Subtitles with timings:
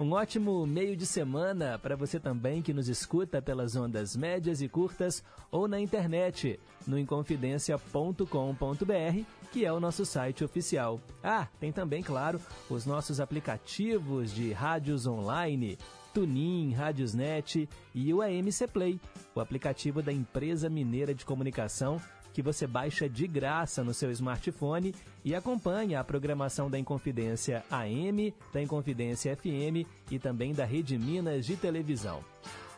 [0.00, 4.68] Um ótimo meio de semana para você também que nos escuta pelas ondas médias e
[4.68, 10.98] curtas ou na internet, no inconfidencia.com.br, que é o nosso site oficial.
[11.22, 12.40] Ah, tem também, claro,
[12.70, 15.76] os nossos aplicativos de rádios online,
[16.14, 18.98] Tunin, Rádiosnet e o AMC Play,
[19.34, 22.00] o aplicativo da empresa mineira de comunicação
[22.32, 28.34] que você baixa de graça no seu smartphone e acompanha a programação da Inconfidência AM,
[28.52, 32.24] da Inconfidência FM e também da Rede Minas de televisão.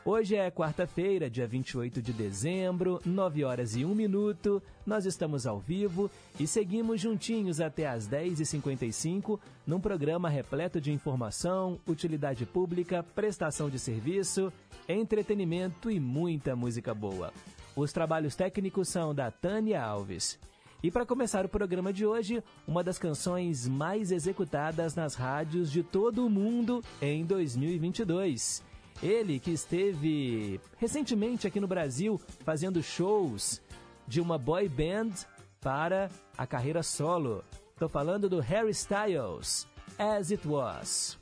[0.04, 4.60] Hoje é quarta-feira, dia 28 de dezembro, 9 horas e 1 minuto.
[4.84, 11.78] Nós estamos ao vivo e seguimos juntinhos até às 10h55 num programa repleto de informação,
[11.86, 14.52] utilidade pública, prestação de serviço,
[14.88, 17.32] entretenimento e muita música boa.
[17.74, 20.38] Os trabalhos técnicos são da Tânia Alves.
[20.82, 25.82] E para começar o programa de hoje, uma das canções mais executadas nas rádios de
[25.82, 28.62] todo o mundo em 2022.
[29.02, 33.62] Ele que esteve recentemente aqui no Brasil fazendo shows
[34.06, 35.12] de uma boy band
[35.60, 37.42] para a carreira solo.
[37.72, 39.66] Estou falando do Harry Styles,
[39.98, 41.18] As It Was.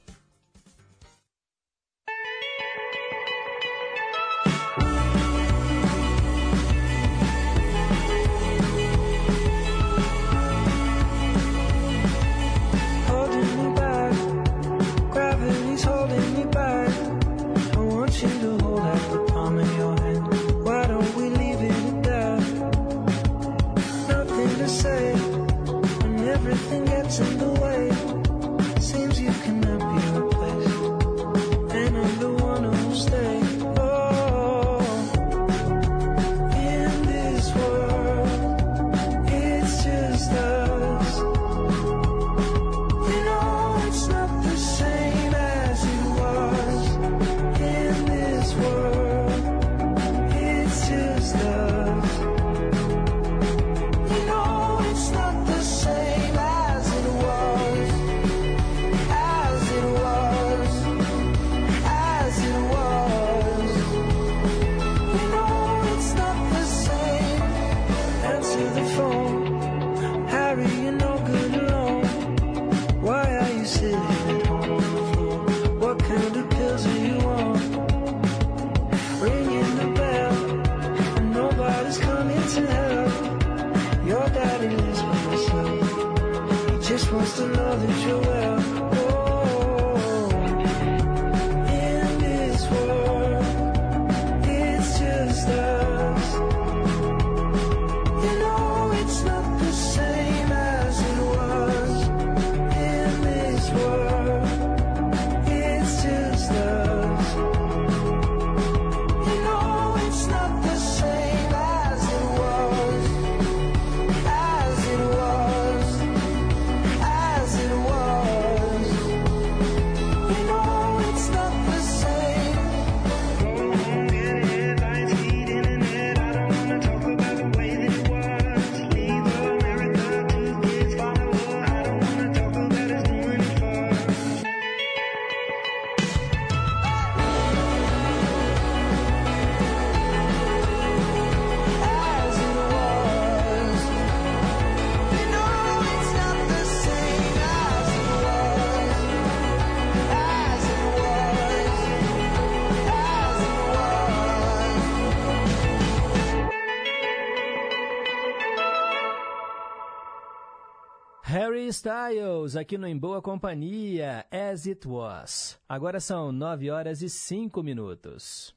[161.81, 165.59] Styles, aqui no Em Boa Companhia, As It Was.
[165.67, 168.55] Agora são 9 horas e 5 minutos.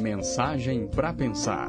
[0.00, 1.68] Mensagem para pensar.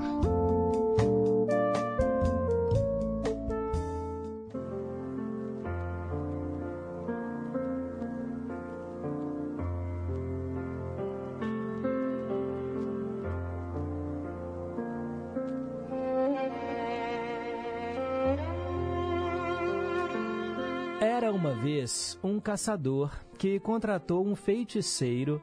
[21.84, 25.42] Vez um caçador que contratou um feiticeiro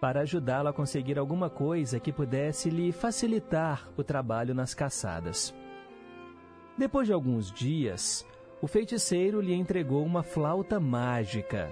[0.00, 5.54] para ajudá-lo a conseguir alguma coisa que pudesse lhe facilitar o trabalho nas caçadas.
[6.78, 8.26] Depois de alguns dias,
[8.62, 11.70] o feiticeiro lhe entregou uma flauta mágica,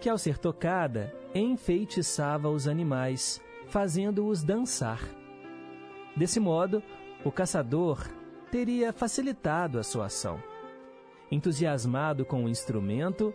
[0.00, 5.02] que ao ser tocada, enfeitiçava os animais, fazendo-os dançar.
[6.16, 6.82] Desse modo,
[7.24, 8.08] o caçador
[8.50, 10.49] teria facilitado a sua ação.
[11.30, 13.32] Entusiasmado com o instrumento,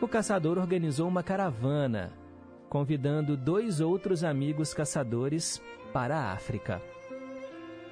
[0.00, 2.12] o caçador organizou uma caravana,
[2.68, 5.62] convidando dois outros amigos caçadores
[5.92, 6.82] para a África.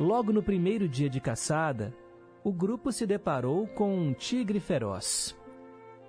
[0.01, 1.95] Logo no primeiro dia de caçada,
[2.43, 5.37] o grupo se deparou com um tigre feroz.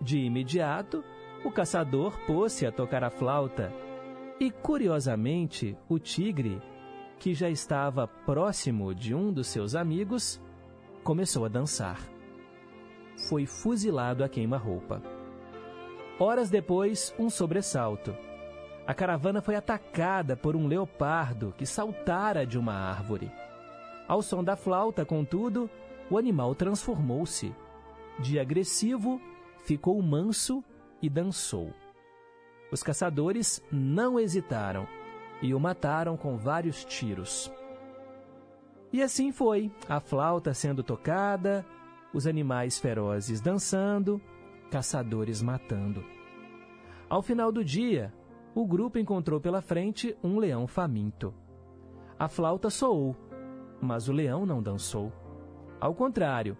[0.01, 1.03] De imediato,
[1.45, 3.71] o caçador pôs-se a tocar a flauta
[4.39, 6.59] e, curiosamente, o tigre,
[7.19, 10.41] que já estava próximo de um dos seus amigos,
[11.03, 12.16] começou a dançar
[13.17, 15.01] foi fuzilado a queima-roupa.
[16.19, 18.15] Horas depois, um sobressalto.
[18.85, 23.31] A caravana foi atacada por um leopardo que saltara de uma árvore.
[24.07, 25.69] Ao som da flauta, contudo,
[26.09, 27.53] o animal transformou-se.
[28.19, 29.21] De agressivo,
[29.63, 30.63] ficou manso
[31.01, 31.73] e dançou.
[32.71, 34.87] Os caçadores não hesitaram
[35.41, 37.51] e o mataram com vários tiros.
[38.91, 41.65] E assim foi, a flauta sendo tocada,
[42.13, 44.21] os animais ferozes dançando,
[44.71, 46.03] caçadores matando.
[47.09, 48.13] Ao final do dia,
[48.53, 51.33] o grupo encontrou pela frente um leão faminto.
[52.19, 53.15] A flauta soou,
[53.79, 55.11] mas o leão não dançou.
[55.79, 56.57] Ao contrário,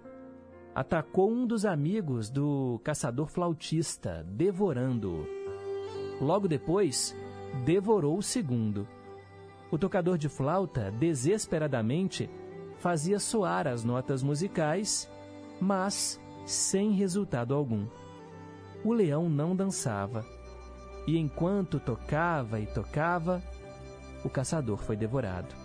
[0.76, 5.26] atacou um dos amigos do caçador flautista, devorando-o.
[6.24, 7.16] Logo depois,
[7.66, 8.88] devorou o segundo.
[9.72, 12.30] O tocador de flauta, desesperadamente,
[12.78, 15.10] fazia soar as notas musicais
[15.60, 17.88] mas sem resultado algum.
[18.84, 20.26] O leão não dançava,
[21.06, 23.42] e enquanto tocava e tocava,
[24.24, 25.56] o caçador foi devorado.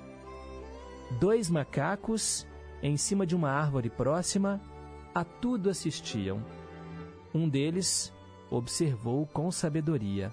[1.18, 2.46] Dois macacos,
[2.82, 4.60] em cima de uma árvore próxima,
[5.14, 6.42] a tudo assistiam.
[7.34, 8.12] Um deles
[8.50, 10.32] observou com sabedoria.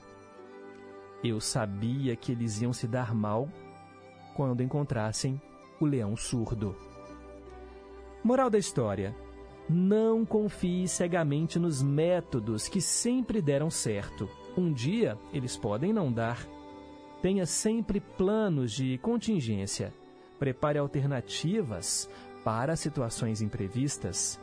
[1.23, 3.49] Eu sabia que eles iam se dar mal
[4.35, 5.41] quando encontrassem
[5.79, 6.75] o leão surdo.
[8.23, 9.15] Moral da história:
[9.69, 14.27] não confie cegamente nos métodos que sempre deram certo.
[14.57, 16.43] Um dia eles podem não dar.
[17.21, 19.93] Tenha sempre planos de contingência.
[20.39, 22.09] Prepare alternativas
[22.43, 24.39] para situações imprevistas.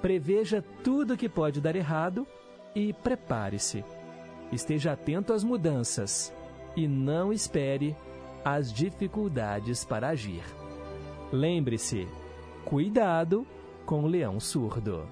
[0.00, 2.24] Preveja tudo que pode dar errado
[2.74, 3.84] e prepare-se.
[4.52, 6.32] Esteja atento às mudanças
[6.76, 7.96] e não espere
[8.44, 10.44] as dificuldades para agir.
[11.32, 12.06] Lembre-se:
[12.64, 13.44] cuidado
[13.88, 15.08] com leão surdo.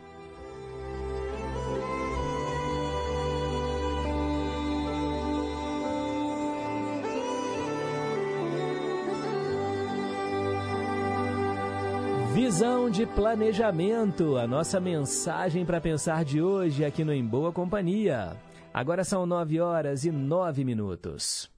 [12.34, 18.36] Visão de planejamento, a nossa mensagem para pensar de hoje aqui no Em Boa Companhia.
[18.74, 21.50] Agora são nove horas e nove minutos.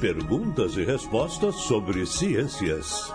[0.00, 3.12] Perguntas e respostas sobre ciências.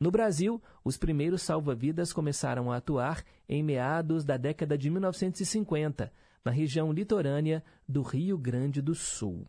[0.00, 6.10] No Brasil, os primeiros salva-vidas começaram a atuar em meados da década de 1950,
[6.44, 9.46] na região litorânea do Rio Grande do Sul.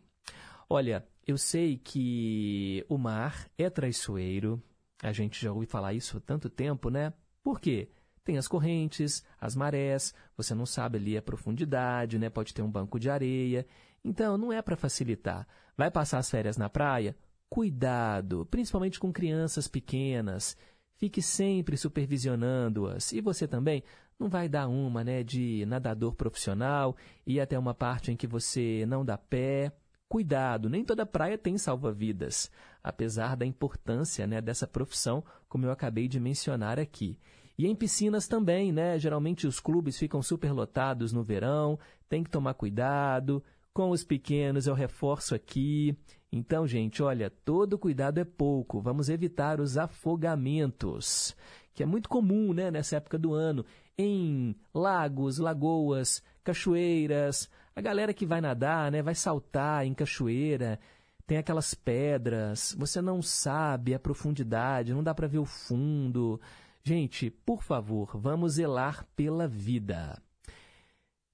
[0.68, 4.62] Olha, eu sei que o mar é traiçoeiro,
[5.02, 7.12] a gente já ouviu falar isso há tanto tempo, né?
[7.42, 7.88] Por quê?
[8.24, 12.30] tem as correntes, as marés, você não sabe ali a profundidade, né?
[12.30, 13.66] Pode ter um banco de areia.
[14.04, 15.46] Então, não é para facilitar.
[15.76, 17.16] Vai passar as férias na praia?
[17.48, 20.56] Cuidado, principalmente com crianças pequenas.
[20.96, 23.12] Fique sempre supervisionando-as.
[23.12, 23.82] E você também
[24.22, 28.86] não vai dar uma, né, de nadador profissional e até uma parte em que você
[28.86, 29.72] não dá pé.
[30.08, 32.50] Cuidado, nem toda praia tem salva-vidas,
[32.84, 37.18] apesar da importância, né, dessa profissão, como eu acabei de mencionar aqui.
[37.58, 38.98] E em piscinas também, né?
[38.98, 43.42] Geralmente os clubes ficam superlotados no verão, tem que tomar cuidado.
[43.74, 45.96] Com os pequenos, eu reforço aqui.
[46.30, 48.80] Então, gente, olha, todo cuidado é pouco.
[48.80, 51.36] Vamos evitar os afogamentos,
[51.74, 53.64] que é muito comum, né, nessa época do ano,
[53.96, 57.48] em lagos, lagoas, cachoeiras.
[57.74, 60.78] A galera que vai nadar, né, vai saltar em cachoeira,
[61.26, 66.40] tem aquelas pedras, você não sabe a profundidade, não dá para ver o fundo.
[66.84, 70.20] Gente, por favor, vamos zelar pela vida.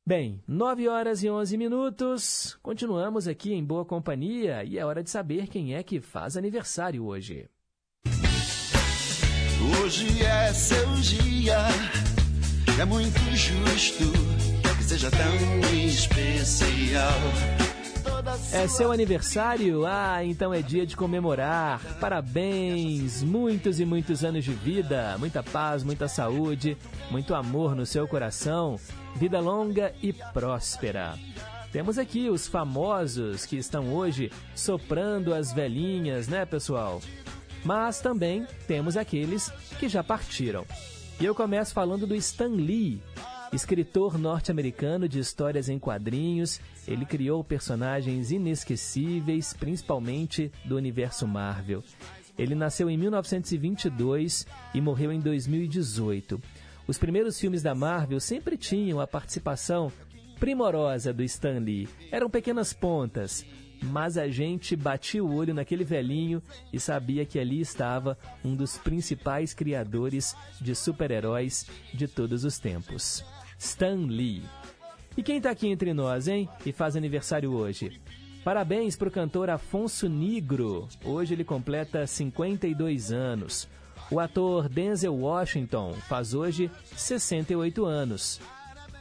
[0.07, 2.59] Bem, 9 horas e 11 minutos.
[2.62, 7.05] Continuamos aqui em boa companhia e é hora de saber quem é que faz aniversário
[7.05, 7.47] hoje.
[9.83, 11.59] Hoje é seu dia,
[12.80, 14.04] é muito justo
[14.76, 17.11] que seja tão especial.
[18.52, 19.85] É seu aniversário?
[19.85, 21.80] Ah, então é dia de comemorar.
[21.99, 23.23] Parabéns!
[23.23, 26.76] Muitos e muitos anos de vida, muita paz, muita saúde,
[27.11, 28.78] muito amor no seu coração,
[29.16, 31.14] vida longa e próspera.
[31.73, 37.00] Temos aqui os famosos que estão hoje soprando as velhinhas, né, pessoal?
[37.64, 40.64] Mas também temos aqueles que já partiram.
[41.21, 43.03] E eu começo falando do Stan Lee,
[43.53, 51.83] Escritor norte-americano de histórias em quadrinhos, ele criou personagens inesquecíveis, principalmente do universo Marvel.
[52.39, 56.41] Ele nasceu em 1922 e morreu em 2018.
[56.87, 59.91] Os primeiros filmes da Marvel sempre tinham a participação
[60.39, 61.89] primorosa do Stan Lee.
[62.13, 63.45] Eram pequenas pontas,
[63.82, 66.42] mas a gente batia o olho naquele velhinho
[66.73, 73.25] e sabia que ali estava um dos principais criadores de super-heróis de todos os tempos.
[73.58, 74.42] Stan Lee.
[75.16, 76.49] E quem está aqui entre nós, hein?
[76.64, 78.00] E faz aniversário hoje.
[78.44, 80.88] Parabéns para o cantor Afonso Negro.
[81.04, 83.68] Hoje ele completa 52 anos.
[84.11, 88.40] O ator Denzel Washington faz hoje 68 anos.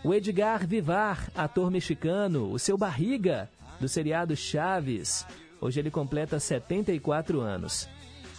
[0.03, 5.25] O Edgar Vivar, ator mexicano, o seu barriga, do seriado Chaves.
[5.59, 7.87] Hoje ele completa 74 anos.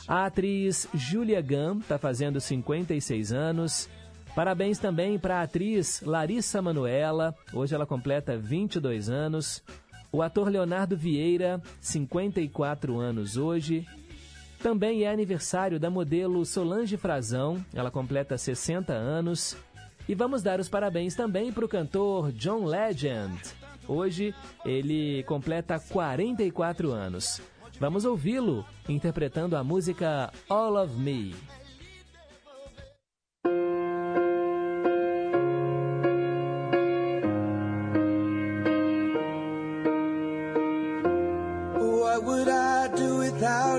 [0.07, 3.89] A atriz Julia Gunn está fazendo 56 anos.
[4.35, 9.63] Parabéns também para a atriz Larissa Manuela, hoje ela completa 22 anos.
[10.11, 13.87] O ator Leonardo Vieira, 54 anos hoje.
[14.63, 19.57] Também é aniversário da modelo Solange Frazão, ela completa 60 anos.
[20.09, 23.39] E vamos dar os parabéns também para o cantor John Legend.
[23.89, 27.41] Hoje ele completa 44 anos.
[27.81, 31.35] Vamos ouvi-lo interpretando a música All of Me.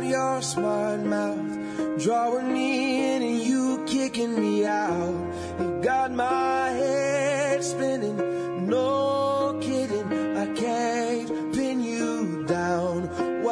[0.10, 5.34] your smart mouth, drawing me in and you kicking me out.
[5.60, 8.18] You got my head spinning,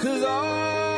[0.00, 0.89] tell you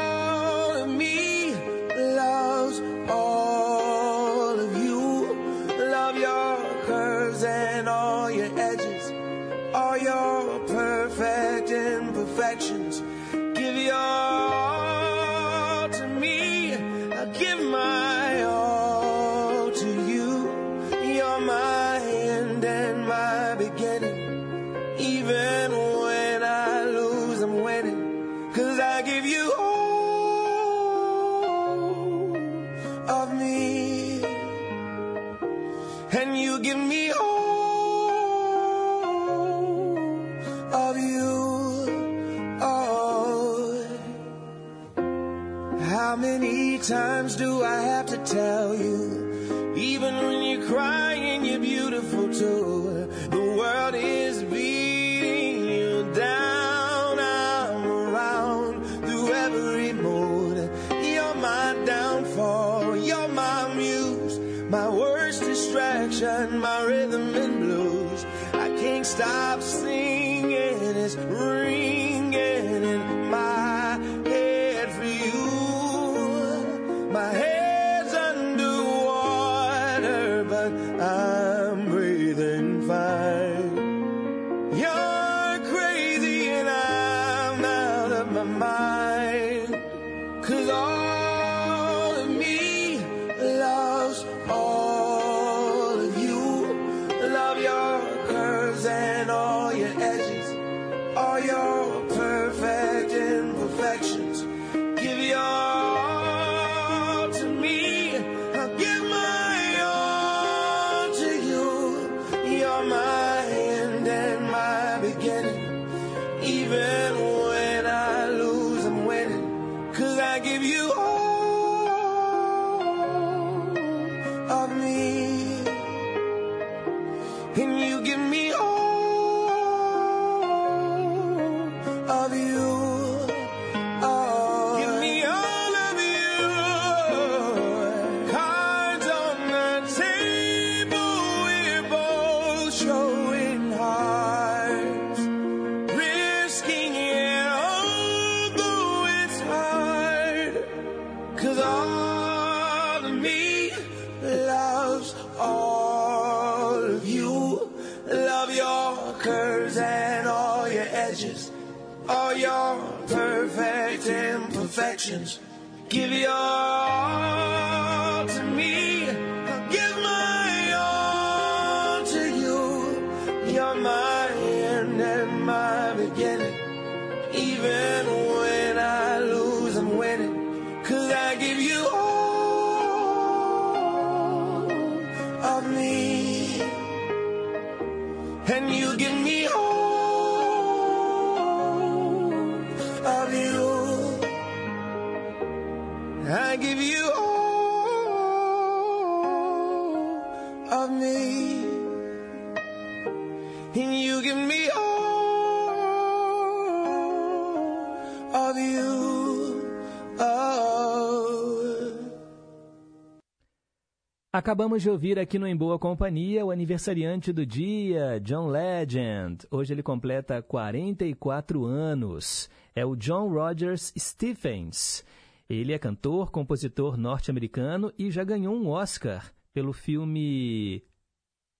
[214.34, 219.46] Acabamos de ouvir aqui no Em Boa Companhia o aniversariante do dia, John Legend.
[219.50, 222.48] Hoje ele completa 44 anos.
[222.74, 225.04] É o John Rogers Stephens.
[225.50, 230.82] Ele é cantor, compositor norte-americano e já ganhou um Oscar pelo filme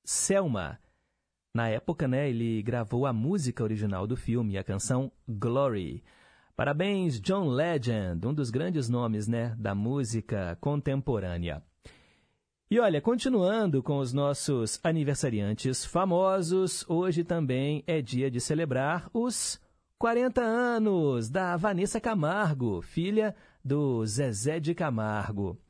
[0.02, 0.78] Selma.
[1.54, 6.02] Na época, né, ele gravou a música original do filme, a canção Glory.
[6.56, 11.62] Parabéns, John Legend, um dos grandes nomes, né, da música contemporânea.
[12.72, 19.60] E olha, continuando com os nossos aniversariantes famosos, hoje também é dia de celebrar os
[19.98, 25.60] 40 anos da Vanessa Camargo, filha do Zezé de Camargo.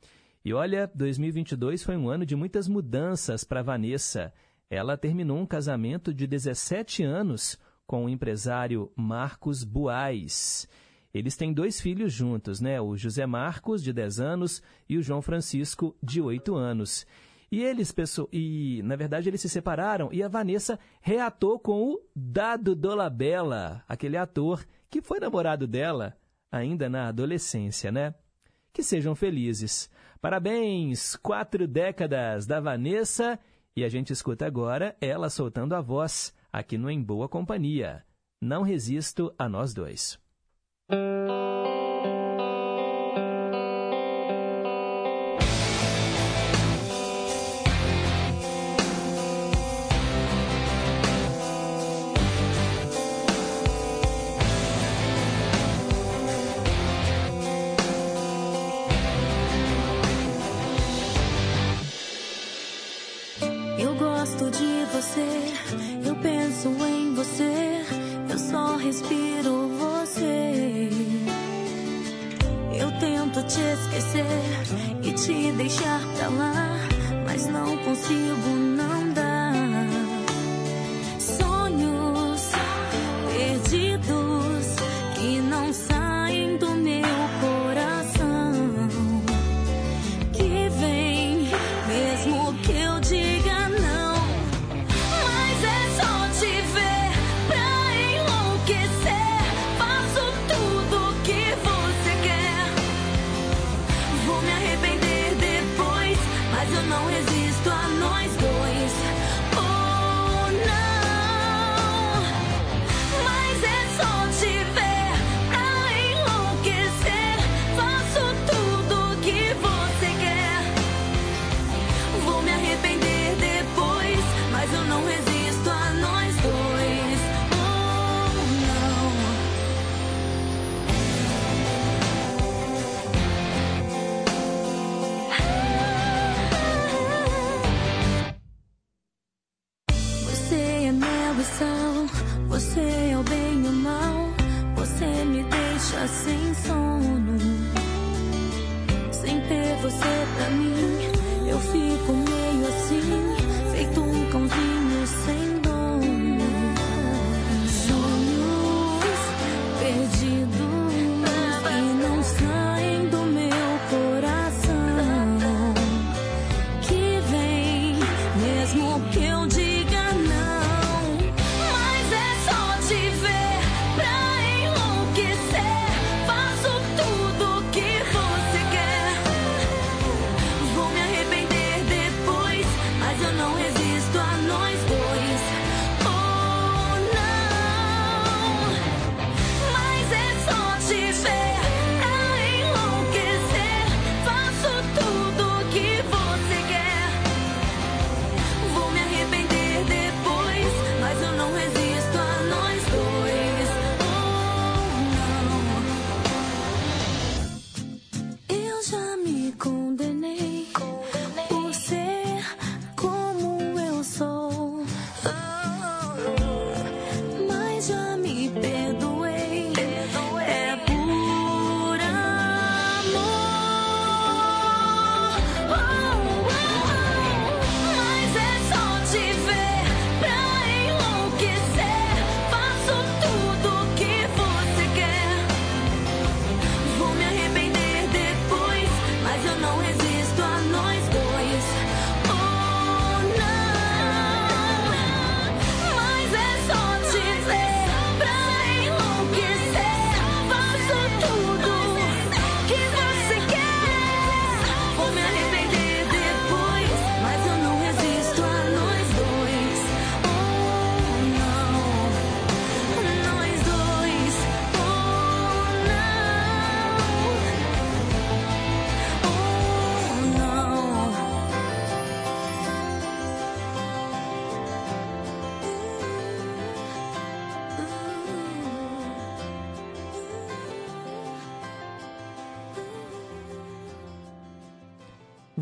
[0.45, 4.33] E olha, 2022 foi um ano de muitas mudanças para Vanessa.
[4.69, 10.69] Ela terminou um casamento de 17 anos com o empresário Marcos Buais.
[11.13, 12.81] Eles têm dois filhos juntos, né?
[12.81, 17.05] O José Marcos, de 10 anos, e o João Francisco, de 8 anos.
[17.51, 22.01] E eles, pessoal, e na verdade eles se separaram e a Vanessa reatou com o
[22.15, 26.17] Dado Dolabella, aquele ator que foi namorado dela
[26.51, 28.15] ainda na adolescência, né?
[28.73, 29.87] Que sejam felizes.
[30.19, 31.15] Parabéns!
[31.15, 33.39] Quatro décadas da Vanessa
[33.75, 38.03] e a gente escuta agora ela soltando a voz aqui no Em Boa Companhia.
[38.41, 40.22] Não resisto a nós dois.
[40.89, 41.82] Eu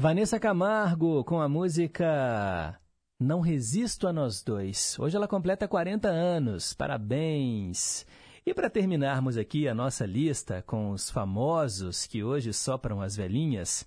[0.01, 2.75] Vanessa Camargo com a música
[3.19, 4.97] Não Resisto a Nós Dois.
[4.97, 6.73] Hoje ela completa 40 anos.
[6.73, 8.03] Parabéns!
[8.43, 13.85] E para terminarmos aqui a nossa lista com os famosos que hoje sopram as velhinhas,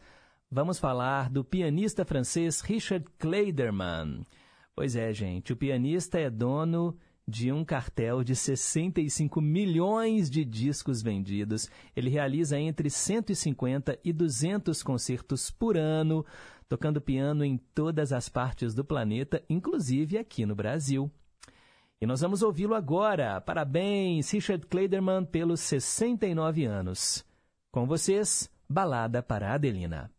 [0.49, 4.25] vamos falar do pianista francês Richard Kleiderman.
[4.73, 6.97] Pois é, gente, o pianista é dono
[7.27, 11.71] de um cartel de 65 milhões de discos vendidos.
[11.97, 16.25] Ele realiza entre 150 e 200 concertos por ano,
[16.69, 21.11] tocando piano em todas as partes do planeta, inclusive aqui no Brasil.
[22.01, 23.41] E nós vamos ouvi-lo agora.
[23.41, 27.25] Parabéns, Richard Kleiderman, pelos 69 anos.
[27.71, 30.14] Com vocês, Balada para Adelina.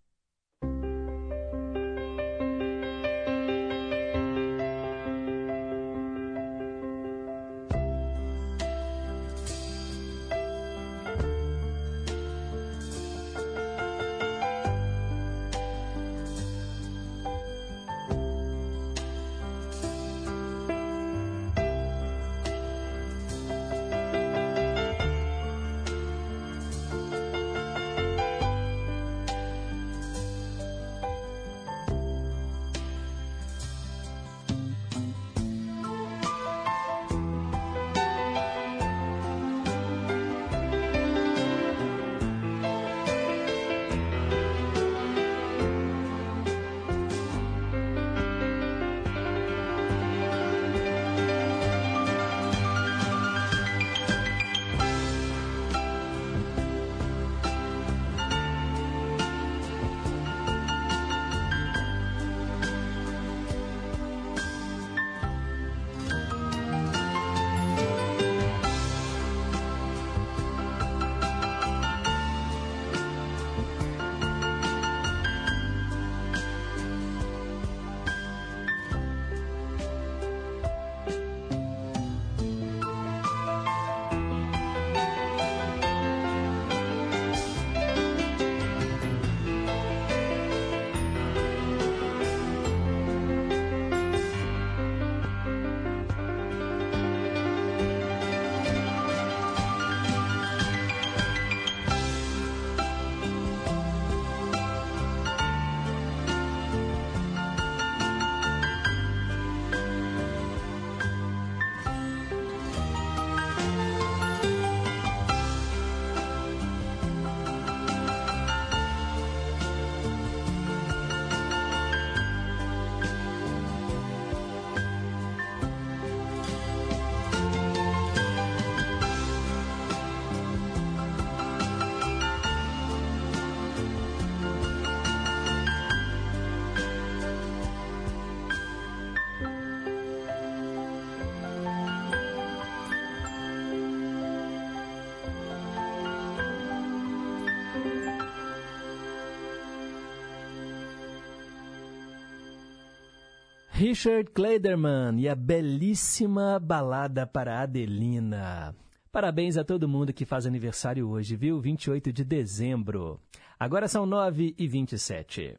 [153.87, 158.75] Richard Kleiderman e a belíssima balada para Adelina.
[159.11, 161.61] Parabéns a todo mundo que faz aniversário hoje, viu?
[161.61, 163.21] 28 de dezembro.
[163.59, 165.55] Agora são 9 e 27.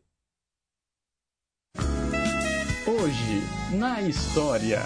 [2.84, 4.80] Hoje, na história.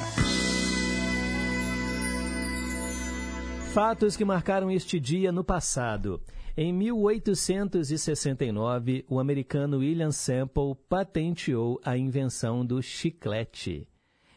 [3.72, 6.20] Fatos que marcaram este dia no passado.
[6.62, 13.88] Em 1869, o americano William Semple patenteou a invenção do chiclete.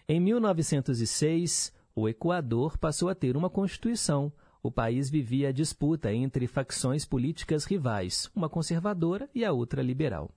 [0.07, 4.31] Em 1906, o Equador passou a ter uma constituição.
[4.63, 10.31] O país vivia a disputa entre facções políticas rivais, uma conservadora e a outra liberal.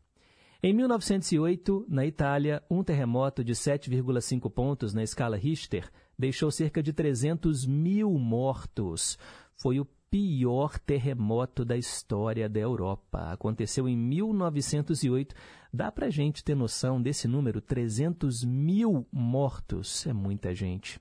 [0.60, 6.92] Em 1908, na Itália, um terremoto de 7,5 pontos na escala Richter deixou cerca de
[6.92, 9.16] 300 mil mortos.
[9.54, 13.32] Foi o pior terremoto da história da Europa.
[13.32, 15.34] Aconteceu em 1908.
[15.72, 17.60] Dá para gente ter noção desse número?
[17.60, 20.06] 300 mil mortos.
[20.06, 21.00] É muita gente.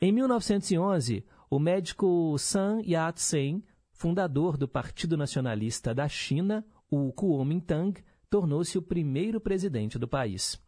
[0.00, 8.00] Em 1911, o médico Sun Yat-sen, fundador do Partido Nacionalista da China, o Kuomintang,
[8.30, 10.60] tornou-se o primeiro presidente do país.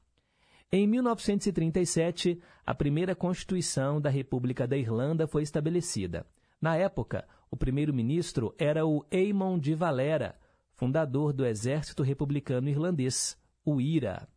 [0.73, 6.25] Em 1937, a primeira Constituição da República da Irlanda foi estabelecida.
[6.61, 10.39] Na época, o primeiro-ministro era o Eamon de Valera,
[10.75, 14.29] fundador do Exército Republicano Irlandês, o IRA.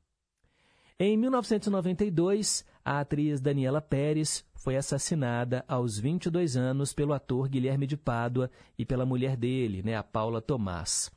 [1.00, 7.98] Em 1992, a atriz Daniela Pérez foi assassinada aos 22 anos pelo ator Guilherme de
[7.98, 11.12] Pádua e pela mulher dele, né, a Paula Tomás.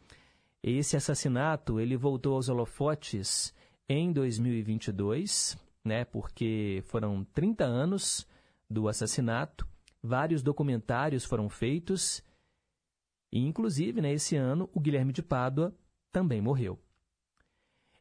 [0.62, 3.54] Esse assassinato ele voltou aos holofotes
[3.88, 8.26] em 2022, né, porque foram 30 anos
[8.68, 9.66] do assassinato
[10.07, 12.23] vários documentários foram feitos
[13.33, 15.77] e, inclusive, né, esse ano, o Guilherme de Pádua
[16.12, 16.79] também morreu.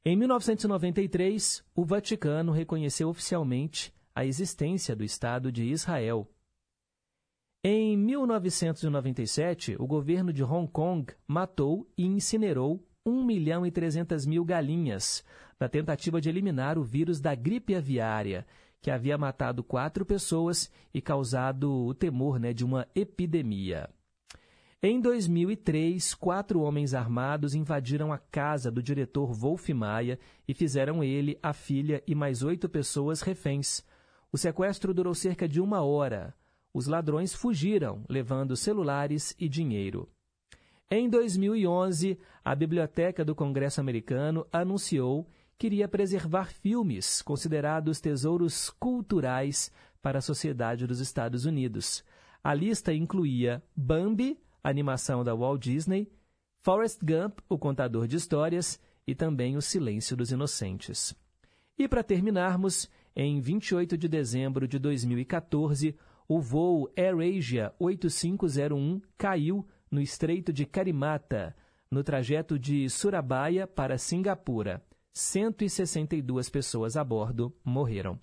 [0.05, 6.29] Em 1993, o Vaticano reconheceu oficialmente a existência do Estado de Israel.
[7.63, 14.45] Em 1997, o governo de Hong Kong matou e incinerou 1 milhão e 300 mil
[14.45, 15.25] galinhas,
[15.59, 18.45] na tentativa de eliminar o vírus da gripe aviária,
[18.85, 23.89] que havia matado quatro pessoas e causado o temor né, de uma epidemia.
[24.79, 31.35] Em 2003, quatro homens armados invadiram a casa do diretor Wolf Maia e fizeram ele,
[31.41, 33.83] a filha e mais oito pessoas reféns.
[34.31, 36.31] O sequestro durou cerca de uma hora.
[36.71, 40.07] Os ladrões fugiram, levando celulares e dinheiro.
[40.91, 50.19] Em 2011, a Biblioteca do Congresso Americano anunciou queria preservar filmes considerados tesouros culturais para
[50.19, 52.03] a sociedade dos Estados Unidos.
[52.43, 56.11] A lista incluía Bambi, animação da Walt Disney,
[56.61, 61.15] Forrest Gump, o contador de histórias, e também O Silêncio dos Inocentes.
[61.77, 65.95] E para terminarmos, em 28 de dezembro de 2014,
[66.27, 71.55] o voo AirAsia 8501 caiu no Estreito de Karimata,
[71.89, 74.83] no trajeto de Surabaya para Singapura.
[75.15, 78.19] 162 pessoas a bordo morreram.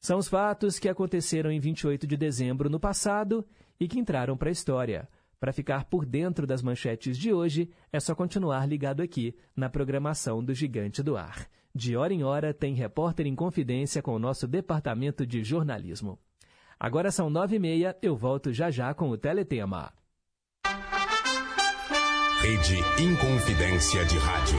[0.00, 3.46] São os fatos que aconteceram em 28 de dezembro no passado
[3.78, 5.08] e que entraram para a história.
[5.38, 10.44] Para ficar por dentro das manchetes de hoje, é só continuar ligado aqui na programação
[10.44, 11.48] do Gigante do Ar.
[11.72, 16.18] De hora em hora tem repórter em confidência com o nosso departamento de jornalismo.
[16.78, 19.92] Agora são nove e meia, eu volto já já com o Teletema.
[22.40, 24.58] Rede Inconfidência de Rádio.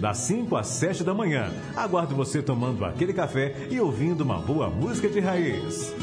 [0.01, 1.51] das 5 às 7 da manhã.
[1.75, 5.93] Aguardo você tomando aquele café e ouvindo uma boa música de raiz.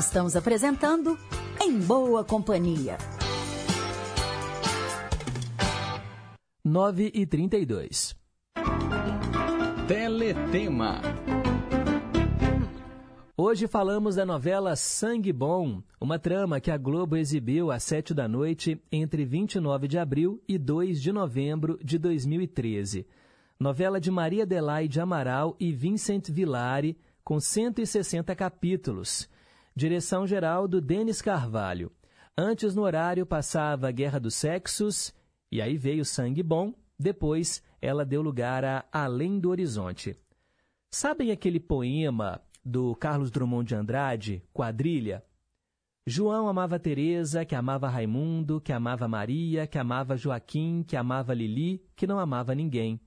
[0.00, 1.18] Estamos apresentando
[1.60, 2.96] Em Boa Companhia.
[6.64, 8.16] 9 e 32.
[9.86, 11.00] Teletema.
[13.40, 18.26] Hoje falamos da novela Sangue Bom, uma trama que a Globo exibiu às 7 da
[18.26, 23.06] noite entre 29 de abril e 2 de novembro de 2013.
[23.56, 29.30] Novela de Maria Adelaide Amaral e Vincent Villari, com 160 capítulos.
[29.72, 31.92] Direção geral do Denis Carvalho.
[32.36, 35.14] Antes, no horário, passava Guerra dos Sexos,
[35.48, 36.74] e aí veio Sangue Bom.
[36.98, 40.16] Depois, ela deu lugar a Além do Horizonte.
[40.90, 45.24] Sabem aquele poema do Carlos Drummond de Andrade, Quadrilha?
[46.06, 51.82] João amava Teresa, que amava Raimundo, que amava Maria, que amava Joaquim, que amava Lili,
[51.96, 53.00] que não amava ninguém.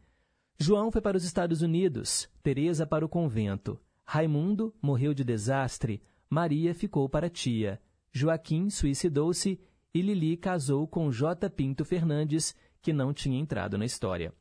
[0.59, 3.79] João foi para os Estados Unidos, Teresa para o convento.
[4.03, 7.79] Raimundo morreu de desastre, Maria ficou para tia.
[8.11, 9.59] Joaquim suicidou-se
[9.93, 11.49] e Lili casou com J.
[11.49, 14.33] Pinto Fernandes, que não tinha entrado na história.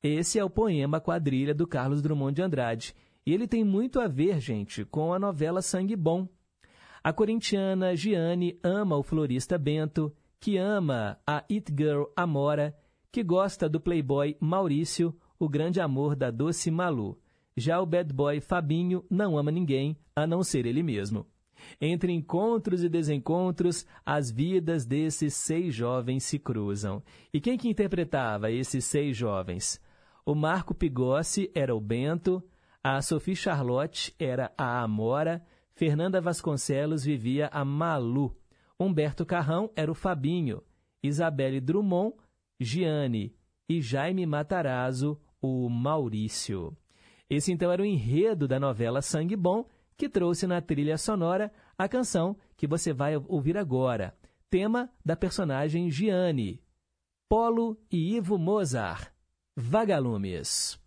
[0.00, 2.94] Esse é o poema Quadrilha do Carlos Drummond de Andrade,
[3.26, 6.28] e ele tem muito a ver, gente, com a novela Sangue Bom.
[7.02, 12.76] A corintiana Giane ama o florista Bento, que ama a It Girl Amora,
[13.10, 17.18] que gosta do playboy Maurício, o grande amor da doce Malu.
[17.56, 21.26] Já o bad boy Fabinho não ama ninguém, a não ser ele mesmo.
[21.80, 27.02] Entre encontros e desencontros, as vidas desses seis jovens se cruzam.
[27.32, 29.80] E quem que interpretava esses seis jovens?
[30.24, 32.42] O Marco Pigossi era o Bento,
[32.82, 38.36] a Sophie Charlotte era a Amora, Fernanda Vasconcelos vivia a Malu,
[38.78, 40.62] Humberto Carrão era o Fabinho,
[41.02, 42.14] Isabelle Drummond,
[42.58, 43.34] Giane
[43.68, 46.76] e Jaime Matarazzo, o Maurício.
[47.28, 51.88] Esse então era o enredo da novela Sangue Bom, que trouxe na trilha sonora a
[51.88, 54.16] canção que você vai ouvir agora,
[54.48, 56.62] tema da personagem Gianni,
[57.28, 59.12] Polo e Ivo Mozart,
[59.56, 60.80] Vagalumes.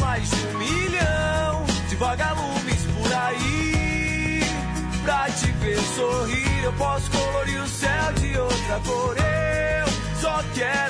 [0.00, 4.40] Mais de um milhão de vagalumes por aí.
[5.02, 9.16] Pra te ver sorrir, eu posso colorir o céu de outra cor.
[9.18, 9.88] Eu
[10.20, 10.87] só quero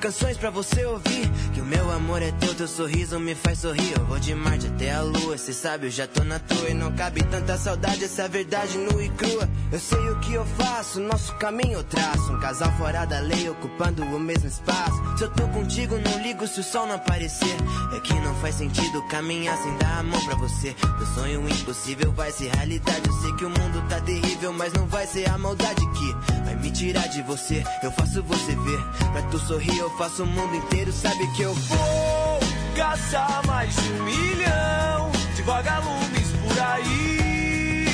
[0.00, 1.30] canções pra você ouvir.
[1.52, 3.92] Que o meu amor é teu, teu sorriso me faz sorrir.
[3.96, 6.70] Eu vou de Marte até a lua, cê sabe, eu já tô na tua.
[6.70, 9.48] E não cabe tanta saudade, essa verdade nua e crua.
[9.70, 12.32] Eu sei o que eu faço, nosso caminho eu traço.
[12.32, 15.18] Um casal fora da lei, ocupando o mesmo espaço.
[15.18, 17.56] Se eu tô contigo, não ligo se o sol não aparecer.
[17.94, 20.74] É que não faz sentido caminhar sem dar a mão pra você.
[20.96, 23.02] Meu sonho impossível vai ser realidade.
[23.06, 26.56] Eu sei que o mundo tá terrível, mas não vai ser a maldade que vai
[26.56, 27.62] me tirar de você.
[27.82, 28.80] Eu faço você ver.
[29.12, 30.92] Pra tu sorrir, eu faço o mundo inteiro.
[30.92, 32.40] Sabe que eu Vou
[32.76, 37.86] caçar mais de um milhão de vagalumes por aí.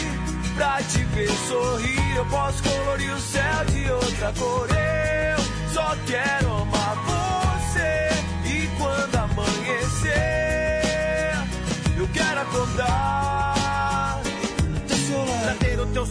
[0.54, 4.68] Pra te ver sorrir, eu posso colorir o céu de outra cor.
[4.70, 8.08] Eu só quero amar você.
[8.44, 10.12] E quando amanhecer,
[11.96, 13.25] eu quero acordar.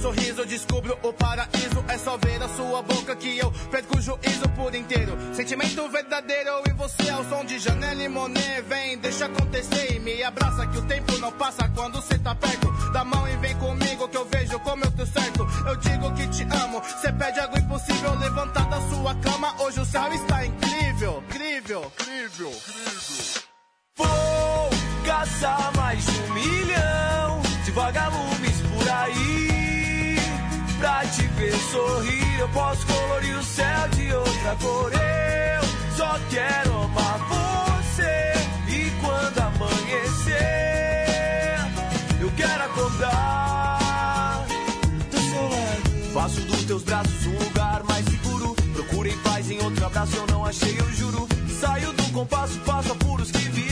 [0.01, 1.83] Sorriso, descubro o paraíso.
[1.87, 5.17] É só ver a sua boca que eu perco o juízo por inteiro.
[5.33, 8.61] Sentimento verdadeiro, e você ao som de Janela e Monet.
[8.67, 12.71] Vem, deixa acontecer e me abraça que o tempo não passa quando cê tá perto.
[12.91, 15.47] Dá mão e vem comigo que eu vejo como eu tô certo.
[15.67, 18.15] Eu digo que te amo, cê pede algo impossível.
[18.15, 20.75] Levantar da sua cama, hoje o céu está incrível.
[20.95, 22.51] Incrível, incrível, incrível.
[23.97, 24.69] Vou
[25.05, 25.74] caçar
[31.75, 34.91] sorrir, eu posso colorir o céu de outra cor.
[34.93, 35.63] Eu
[35.97, 38.33] só quero amar você.
[38.69, 40.37] E quando amanhecer,
[42.21, 44.45] eu quero acordar
[45.11, 46.13] do seu lado.
[46.13, 48.55] Faço dos teus braços um lugar mais seguro.
[48.73, 51.27] Procurei paz em outro abraço, eu não achei, eu juro.
[51.59, 53.64] Saio do compasso, passo apuros que vier.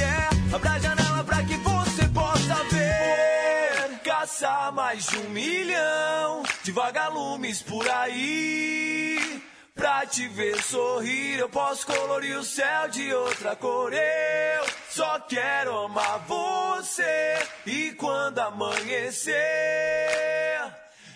[4.43, 9.41] Caçar mais de um milhão de vagalumes por aí.
[9.73, 13.93] Pra te ver sorrir, eu posso colorir o céu de outra cor.
[13.93, 17.39] Eu só quero amar você.
[17.65, 19.33] E quando amanhecer,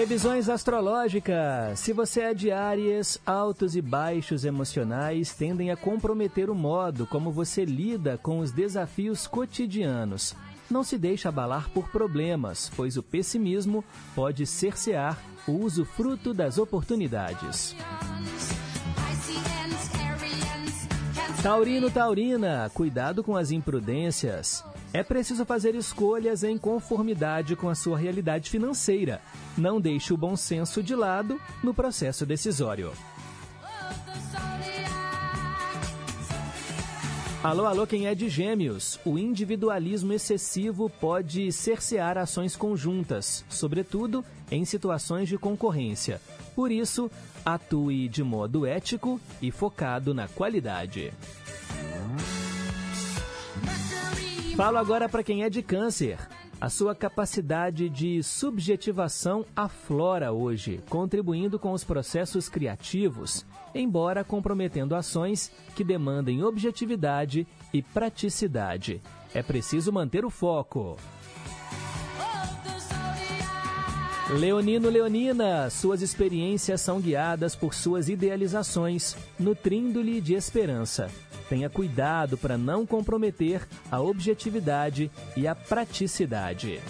[0.03, 1.79] Previsões astrológicas.
[1.79, 2.49] Se você é de
[3.25, 9.29] altos e baixos emocionais tendem a comprometer o modo como você lida com os desafios
[9.29, 10.35] cotidianos.
[10.69, 17.77] Não se deixe abalar por problemas, pois o pessimismo pode cercear o usufruto das oportunidades.
[21.43, 24.65] Taurino Taurina, cuidado com as imprudências.
[24.93, 29.21] É preciso fazer escolhas em conformidade com a sua realidade financeira.
[29.59, 32.93] Não deixe o bom senso de lado no processo decisório.
[37.43, 39.01] Alô, alô, quem é de gêmeos?
[39.05, 46.21] O individualismo excessivo pode cercear ações conjuntas, sobretudo em situações de concorrência.
[46.55, 47.11] Por isso,
[47.45, 51.13] atue de modo ético e focado na qualidade.
[54.57, 56.19] Falo agora para quem é de câncer.
[56.61, 65.51] A sua capacidade de subjetivação aflora hoje, contribuindo com os processos criativos, embora comprometendo ações
[65.75, 69.03] que demandem objetividade e praticidade.
[69.35, 70.97] É preciso manter o foco.
[74.39, 81.11] Leonino Leonina, suas experiências são guiadas por suas idealizações, nutrindo-lhe de esperança.
[81.49, 86.81] Tenha cuidado para não comprometer a objetividade e a praticidade.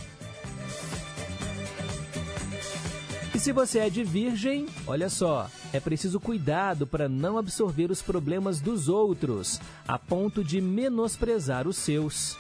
[3.34, 8.00] E se você é de virgem, olha só, é preciso cuidado para não absorver os
[8.00, 12.36] problemas dos outros, a ponto de menosprezar os seus.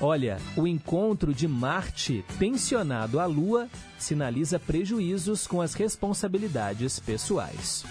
[0.00, 3.66] Olha, o encontro de Marte tensionado à Lua
[3.98, 7.82] sinaliza prejuízos com as responsabilidades pessoais.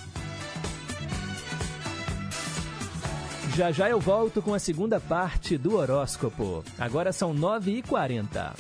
[3.56, 6.64] Já já eu volto com a segunda parte do horóscopo.
[6.78, 8.54] Agora são 9h40.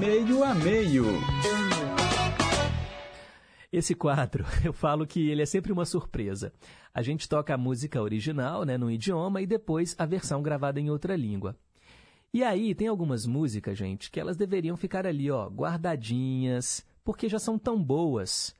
[0.00, 1.04] Meio a meio.
[3.70, 6.52] Esse quadro, eu falo que ele é sempre uma surpresa.
[6.92, 10.90] A gente toca a música original, né, num idioma, e depois a versão gravada em
[10.90, 11.54] outra língua.
[12.32, 17.38] E aí tem algumas músicas, gente, que elas deveriam ficar ali, ó, guardadinhas, porque já
[17.38, 18.54] são tão boas,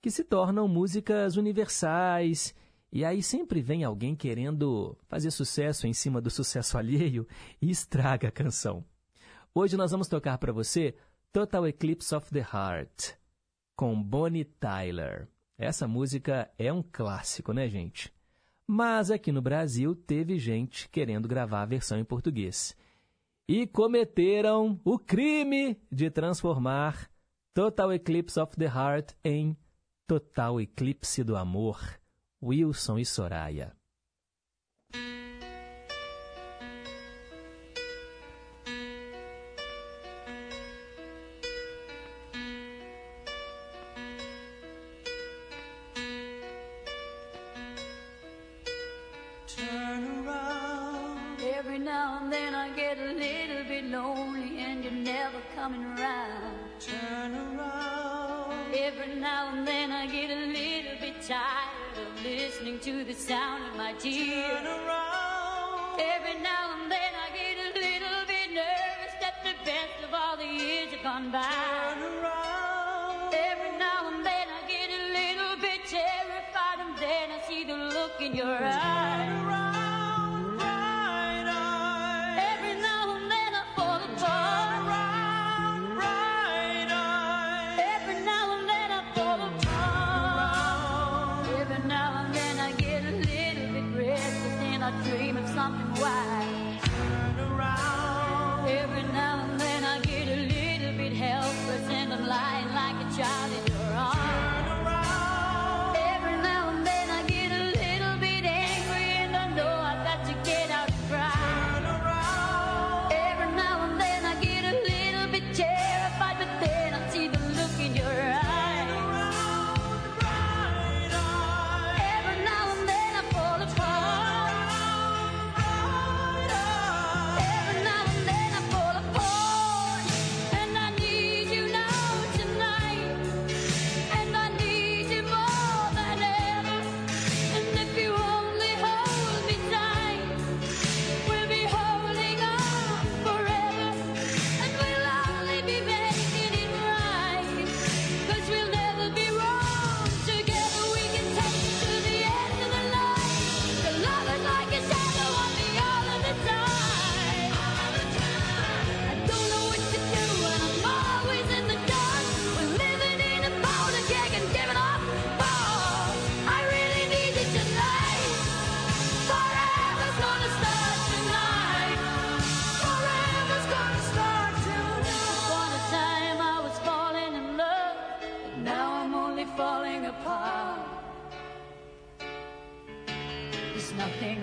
[0.00, 2.54] que se tornam músicas universais
[2.92, 7.26] e aí sempre vem alguém querendo fazer sucesso em cima do sucesso alheio
[7.62, 8.84] e estraga a canção.
[9.54, 10.96] Hoje nós vamos tocar para você
[11.32, 13.14] Total Eclipse of the Heart,
[13.76, 15.28] com Bonnie Tyler.
[15.56, 18.12] Essa música é um clássico, né, gente?
[18.66, 22.76] Mas aqui no Brasil teve gente querendo gravar a versão em português.
[23.52, 27.10] E cometeram o crime de transformar
[27.52, 29.56] Total Eclipse of the Heart em
[30.06, 31.98] Total Eclipse do Amor.
[32.40, 33.76] Wilson e Soraya.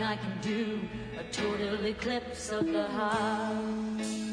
[0.04, 0.80] I can do,
[1.20, 4.27] a total eclipse of the heart.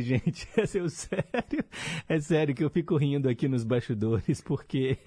[0.00, 1.64] Gente, é sério?
[2.08, 4.98] É sério que eu fico rindo aqui nos bastidores, porque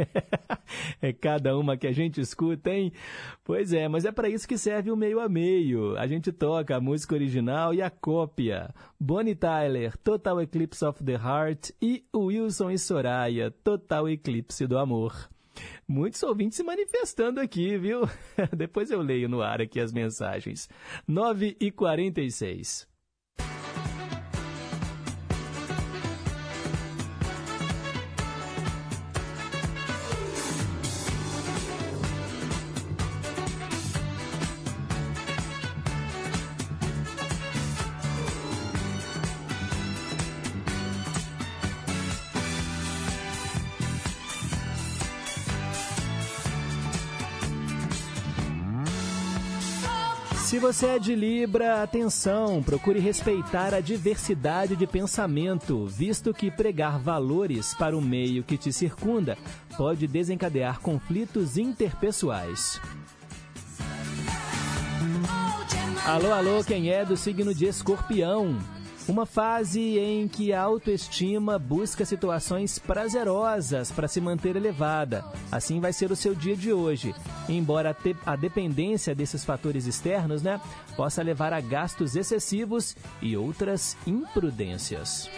[1.02, 2.92] é cada uma que a gente escuta, hein?
[3.44, 5.98] Pois é, mas é para isso que serve o meio a meio.
[5.98, 8.74] A gente toca a música original e a cópia.
[9.00, 15.30] Bonnie Tyler, Total Eclipse of the Heart e Wilson e Soraya, Total Eclipse do Amor.
[15.88, 18.02] Muitos ouvintes se manifestando aqui, viu?
[18.56, 20.70] Depois eu leio no ar aqui as mensagens.
[21.08, 22.88] 9 e 46.
[50.54, 57.00] Se você é de Libra, atenção, procure respeitar a diversidade de pensamento, visto que pregar
[57.00, 59.36] valores para o meio que te circunda
[59.76, 62.80] pode desencadear conflitos interpessoais.
[66.06, 68.56] Alô, alô, quem é do signo de Escorpião?
[69.06, 75.26] Uma fase em que a autoestima busca situações prazerosas para se manter elevada.
[75.52, 77.14] Assim vai ser o seu dia de hoje.
[77.50, 77.96] Embora
[78.26, 80.60] a, dependência desses fatores externos, né,
[80.96, 85.30] possa levar a gastos excessivos e outras imprudências.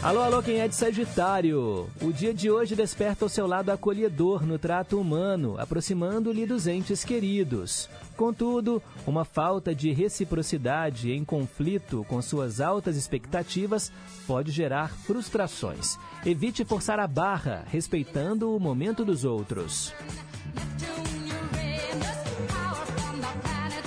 [0.00, 1.90] Alô, alô, quem é de Sagitário?
[2.00, 7.02] O dia de hoje desperta o seu lado acolhedor no trato humano, aproximando-lhe dos entes
[7.02, 7.88] queridos.
[8.18, 13.92] Contudo, uma falta de reciprocidade em conflito com suas altas expectativas
[14.26, 15.96] pode gerar frustrações.
[16.26, 19.94] Evite forçar a barra, respeitando o momento dos outros.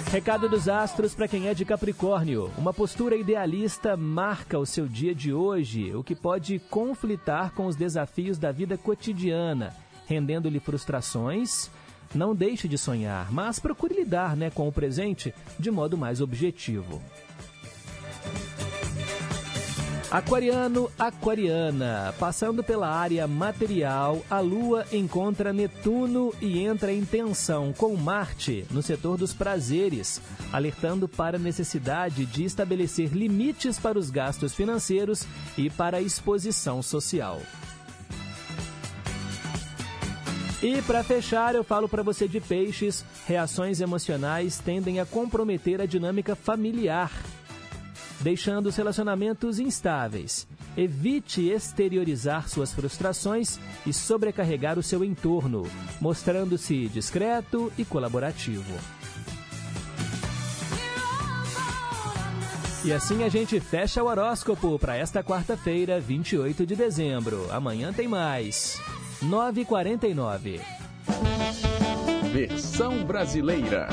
[0.09, 2.49] Recado dos astros para quem é de Capricórnio.
[2.57, 7.75] Uma postura idealista marca o seu dia de hoje, o que pode conflitar com os
[7.75, 9.75] desafios da vida cotidiana,
[10.07, 11.69] rendendo-lhe frustrações.
[12.13, 17.01] Não deixe de sonhar, mas procure lidar né, com o presente de modo mais objetivo.
[20.11, 27.95] Aquariano, aquariana, passando pela área material, a Lua encontra Netuno e entra em tensão com
[27.95, 34.53] Marte no setor dos prazeres, alertando para a necessidade de estabelecer limites para os gastos
[34.53, 35.25] financeiros
[35.57, 37.39] e para a exposição social.
[40.61, 45.85] E para fechar, eu falo para você de peixes, reações emocionais tendem a comprometer a
[45.85, 47.11] dinâmica familiar
[48.21, 50.47] deixando os relacionamentos instáveis.
[50.77, 55.63] Evite exteriorizar suas frustrações e sobrecarregar o seu entorno,
[55.99, 58.73] mostrando-se discreto e colaborativo.
[62.83, 67.47] E assim a gente fecha o horóscopo para esta quarta-feira, 28 de dezembro.
[67.51, 68.79] Amanhã tem mais.
[69.21, 70.59] 9h49.
[72.33, 73.87] Versão brasileira.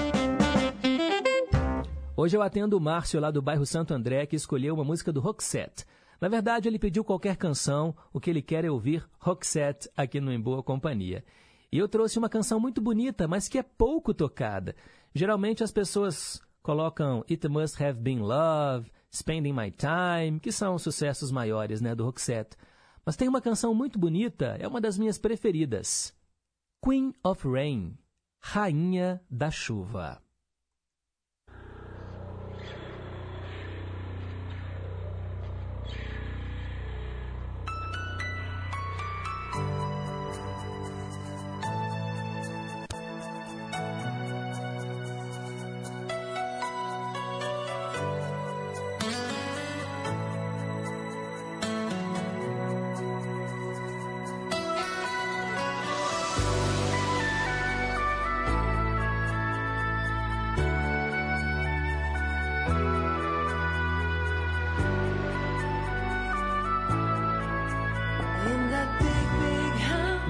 [2.16, 5.20] Hoje eu atendo o Márcio lá do bairro Santo André, que escolheu uma música do
[5.20, 5.85] Roxette.
[6.18, 10.33] Na verdade, ele pediu qualquer canção, o que ele quer é ouvir Roxette aqui no
[10.33, 11.22] Em Boa Companhia.
[11.70, 14.74] E eu trouxe uma canção muito bonita, mas que é pouco tocada.
[15.14, 21.31] Geralmente as pessoas colocam It Must Have Been Love, Spending My Time, que são sucessos
[21.31, 22.57] maiores né, do Roxette.
[23.09, 26.14] Mas tem uma canção muito bonita, é uma das minhas preferidas.
[26.84, 27.96] Queen of Rain,
[28.38, 30.22] Rainha da Chuva.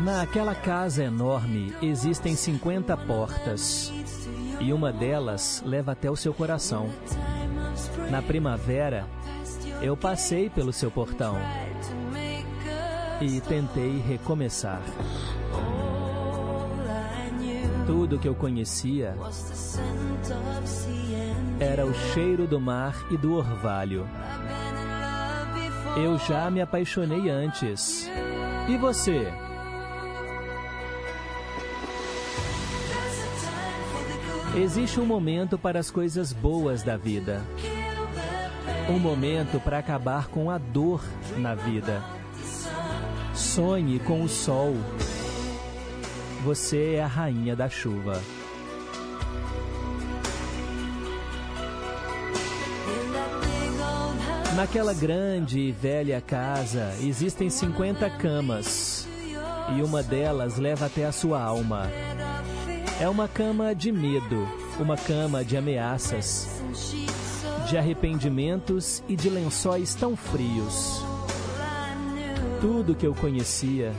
[0.03, 3.93] Naquela casa enorme existem 50 portas
[4.61, 6.89] e uma delas leva até o seu coração.
[8.11, 9.07] Na primavera,
[9.83, 11.37] eu passei pelo seu portão
[13.21, 14.83] e tentei recomeçar.
[17.87, 19.17] Tudo que eu conhecia
[21.59, 24.07] era o cheiro do mar e do orvalho.
[25.97, 28.09] Eu já me apaixonei antes.
[28.69, 29.33] E você?
[34.61, 37.45] Existe um momento para as coisas boas da vida.
[38.91, 41.01] Um momento para acabar com a dor
[41.37, 42.03] na vida.
[43.33, 44.75] Sonhe com o sol.
[46.43, 48.21] Você é a rainha da chuva.
[54.57, 59.07] Naquela grande e velha casa existem 50 camas
[59.77, 62.08] e uma delas leva até a sua alma.
[63.01, 64.49] É uma cama de medo,
[64.81, 66.49] uma cama de ameaças,
[67.69, 71.01] de arrependimentos e de lençóis tão frios.
[72.61, 73.93] Tudo que eu conhecia,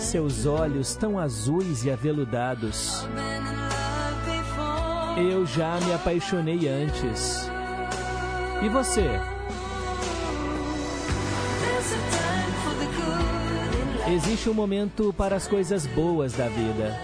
[0.00, 3.06] seus olhos tão azuis e aveludados.
[5.16, 7.48] Eu já me apaixonei antes.
[8.60, 9.37] E você?
[14.10, 16.98] Existe um momento para as coisas boas da vida.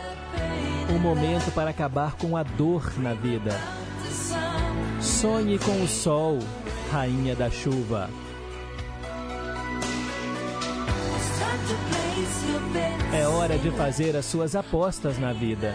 [0.91, 3.53] Um momento para acabar com a dor na vida.
[5.03, 6.39] Sonhe com o sol,
[6.91, 8.09] rainha da chuva.
[13.13, 15.75] É hora de fazer as suas apostas na vida.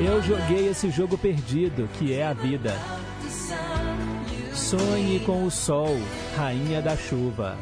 [0.00, 2.74] Eu joguei esse jogo perdido, que é a vida.
[4.52, 5.96] Sonhe com o sol,
[6.36, 7.56] rainha da chuva.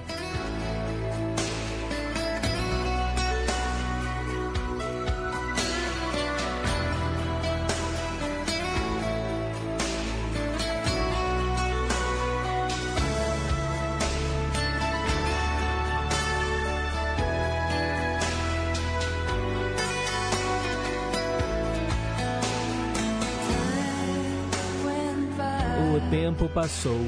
[26.57, 26.99] Passou.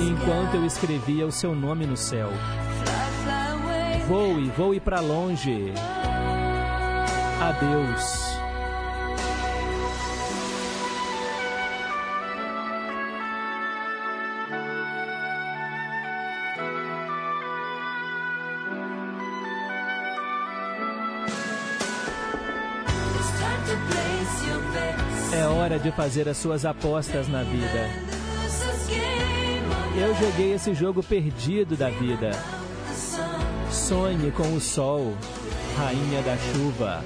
[0.00, 2.30] Enquanto eu escrevia o seu nome no céu.
[4.08, 5.74] Voe, voe para longe.
[7.42, 8.27] Adeus.
[25.90, 27.90] De fazer as suas apostas na vida.
[29.96, 32.30] Eu joguei esse jogo perdido da vida.
[33.70, 35.16] Sonhe com o sol,
[35.76, 37.02] rainha da chuva.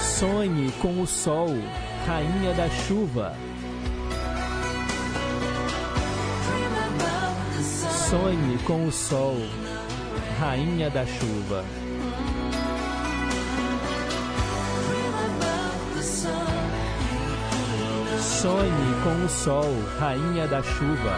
[0.00, 1.54] Sonhe com o sol,
[2.06, 3.36] rainha da chuva.
[8.10, 9.36] Sonhe com o sol,
[10.40, 11.79] rainha da chuva.
[18.40, 21.14] Sonhe com o sol, rainha da chuva.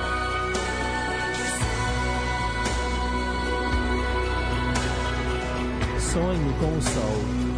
[6.00, 7.51] Sonhe com o sol.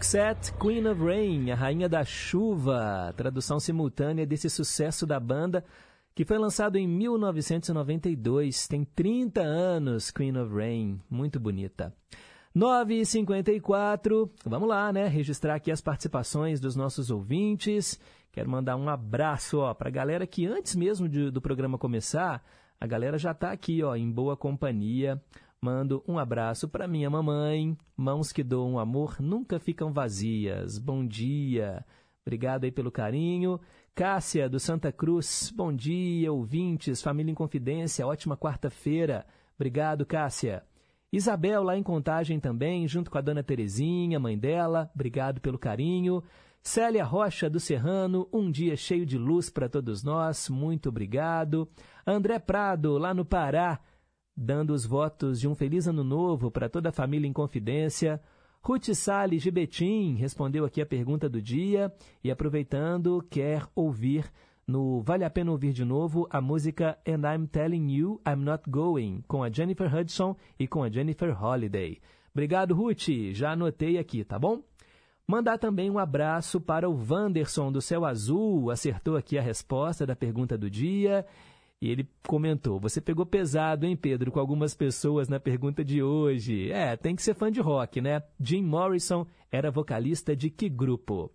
[0.00, 5.62] Roxette, Queen of Rain, a Rainha da Chuva, tradução simultânea desse sucesso da banda,
[6.14, 8.66] que foi lançado em 1992.
[8.66, 11.94] Tem 30 anos, Queen of Rain, muito bonita.
[12.56, 15.06] 9h54, vamos lá, né?
[15.06, 18.00] Registrar aqui as participações dos nossos ouvintes.
[18.32, 22.42] Quero mandar um abraço para a galera que antes mesmo de, do programa começar,
[22.80, 25.22] a galera já está aqui ó, em boa companhia.
[25.62, 27.76] Mando um abraço para minha mamãe.
[27.94, 30.78] Mãos que doam amor nunca ficam vazias.
[30.78, 31.84] Bom dia.
[32.24, 33.60] Obrigado aí pelo carinho.
[33.94, 35.52] Cássia, do Santa Cruz.
[35.54, 37.02] Bom dia, ouvintes.
[37.02, 38.06] Família em Confidência.
[38.06, 39.26] Ótima quarta-feira.
[39.54, 40.64] Obrigado, Cássia.
[41.12, 44.90] Isabel, lá em Contagem também, junto com a dona Terezinha, mãe dela.
[44.94, 46.22] Obrigado pelo carinho.
[46.62, 48.26] Célia Rocha, do Serrano.
[48.32, 50.48] Um dia cheio de luz para todos nós.
[50.48, 51.68] Muito obrigado.
[52.06, 53.78] André Prado, lá no Pará
[54.42, 58.18] dando os votos de um feliz ano novo para toda a família em confidência.
[58.62, 61.92] Ruth Salles de Betim respondeu aqui a pergunta do dia
[62.24, 64.32] e aproveitando quer ouvir
[64.66, 68.62] no Vale a Pena Ouvir de Novo a música And I'm Telling You I'm Not
[68.70, 72.00] Going com a Jennifer Hudson e com a Jennifer Holiday.
[72.32, 73.08] Obrigado, Ruth.
[73.32, 74.62] Já anotei aqui, tá bom?
[75.26, 80.16] Mandar também um abraço para o Wanderson do Céu Azul, acertou aqui a resposta da
[80.16, 81.26] pergunta do dia
[81.80, 86.70] e ele comentou: Você pegou pesado, hein, Pedro, com algumas pessoas na pergunta de hoje.
[86.70, 88.22] É, tem que ser fã de rock, né?
[88.38, 91.30] Jim Morrison era vocalista de que grupo?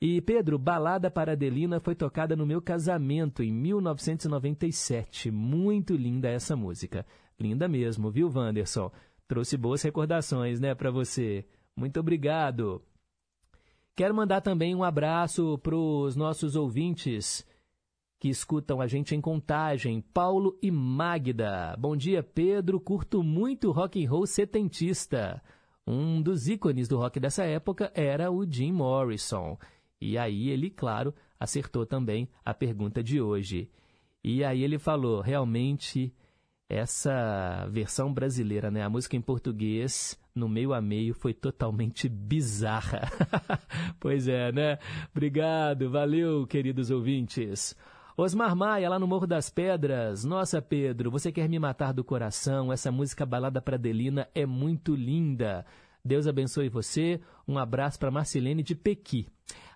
[0.00, 5.30] E, Pedro, Balada para Adelina foi tocada no meu casamento em 1997.
[5.30, 7.04] Muito linda essa música.
[7.38, 8.90] Linda mesmo, viu, Wanderson?
[9.28, 11.44] Trouxe boas recordações, né, para você.
[11.76, 12.82] Muito obrigado.
[13.94, 17.46] Quero mandar também um abraço para os nossos ouvintes
[18.20, 21.74] que escutam a gente em Contagem, Paulo e Magda.
[21.78, 22.78] Bom dia, Pedro.
[22.78, 25.42] Curto muito rock and roll setentista.
[25.86, 29.58] Um dos ícones do rock dessa época era o Jim Morrison.
[29.98, 33.70] E aí ele, claro, acertou também a pergunta de hoje.
[34.22, 36.14] E aí ele falou, realmente
[36.68, 43.08] essa versão brasileira, né, a música em português, no meio a meio foi totalmente bizarra.
[43.98, 44.78] pois é, né?
[45.10, 47.74] Obrigado, valeu, queridos ouvintes.
[48.16, 50.24] Osmar Maia, lá no Morro das Pedras.
[50.24, 52.72] Nossa, Pedro, você quer me matar do coração?
[52.72, 55.64] Essa música balada para Delina é muito linda.
[56.04, 57.20] Deus abençoe você.
[57.46, 59.26] Um abraço para Marcelene de Pequi.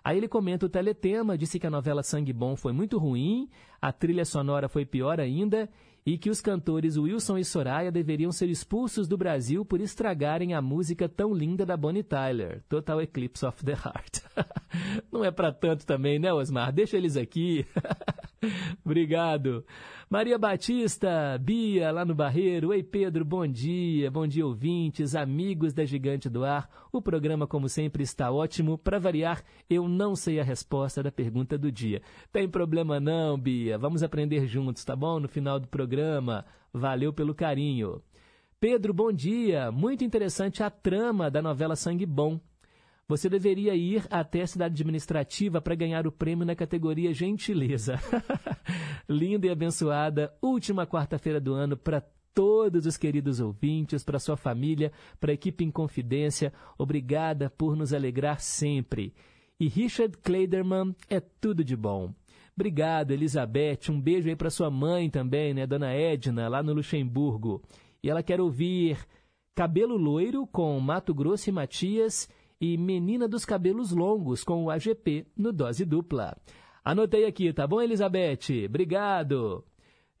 [0.03, 3.49] Aí ele comenta o teletema, disse que a novela Sangue Bom foi muito ruim,
[3.81, 5.67] a trilha sonora foi pior ainda
[6.05, 10.61] e que os cantores Wilson e Soraya deveriam ser expulsos do Brasil por estragarem a
[10.61, 14.19] música tão linda da Bonnie Tyler, Total Eclipse of the Heart.
[15.11, 16.71] Não é para tanto também, né, Osmar?
[16.71, 17.65] Deixa eles aqui.
[18.83, 19.65] Obrigado.
[20.09, 22.73] Maria Batista, Bia, lá no Barreiro.
[22.73, 24.09] Ei, Pedro, bom dia.
[24.11, 26.69] Bom dia, ouvintes, amigos da Gigante do Ar.
[26.91, 28.77] O programa, como sempre, está ótimo.
[28.77, 32.01] Para variar, eu não sei a resposta da pergunta do dia.
[32.31, 33.77] Tem problema não, Bia.
[33.77, 35.19] Vamos aprender juntos, tá bom?
[35.19, 36.45] No final do programa.
[36.73, 38.01] Valeu pelo carinho.
[38.59, 39.71] Pedro, bom dia.
[39.71, 42.39] Muito interessante a trama da novela Sangue Bom.
[43.07, 47.99] Você deveria ir até a cidade administrativa para ganhar o prêmio na categoria Gentileza.
[49.07, 52.01] Linda e abençoada última quarta-feira do ano para
[52.33, 56.51] todos os queridos ouvintes, para sua família, para a equipe em confidência.
[56.79, 59.13] Obrigada por nos alegrar sempre.
[59.59, 62.11] E Richard Kleiderman é tudo de bom.
[62.55, 63.89] Obrigado, Elizabeth.
[63.89, 67.61] Um beijo aí para sua mãe também, né, Dona Edna, lá no Luxemburgo.
[68.01, 68.97] E ela quer ouvir
[69.53, 72.27] Cabelo Loiro com Mato Grosso e Matias
[72.59, 76.37] e Menina dos Cabelos Longos com o AGP no Dose Dupla.
[76.83, 78.65] Anotei aqui, tá bom, Elizabeth?
[78.67, 79.63] Obrigado.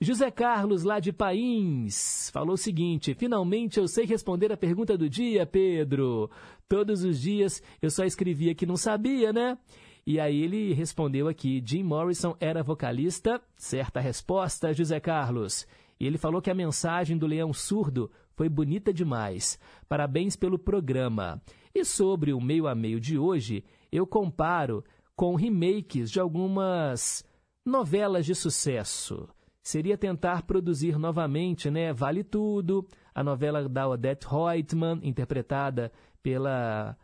[0.01, 5.09] José Carlos, lá de Pains, falou o seguinte: finalmente eu sei responder a pergunta do
[5.09, 6.29] dia, Pedro.
[6.67, 9.57] Todos os dias eu só escrevia que não sabia, né?
[10.05, 13.41] E aí ele respondeu aqui: Jim Morrison era vocalista?
[13.55, 15.65] Certa resposta, José Carlos.
[15.99, 19.57] E ele falou que a mensagem do Leão Surdo foi bonita demais.
[19.87, 21.41] Parabéns pelo programa.
[21.75, 24.83] E sobre o meio a meio de hoje, eu comparo
[25.15, 27.23] com remakes de algumas
[27.65, 29.27] novelas de sucesso
[29.65, 31.91] seria tentar produzir novamente, né?
[31.91, 36.95] Vale Tudo, a novela da Odette Reutemann, interpretada pela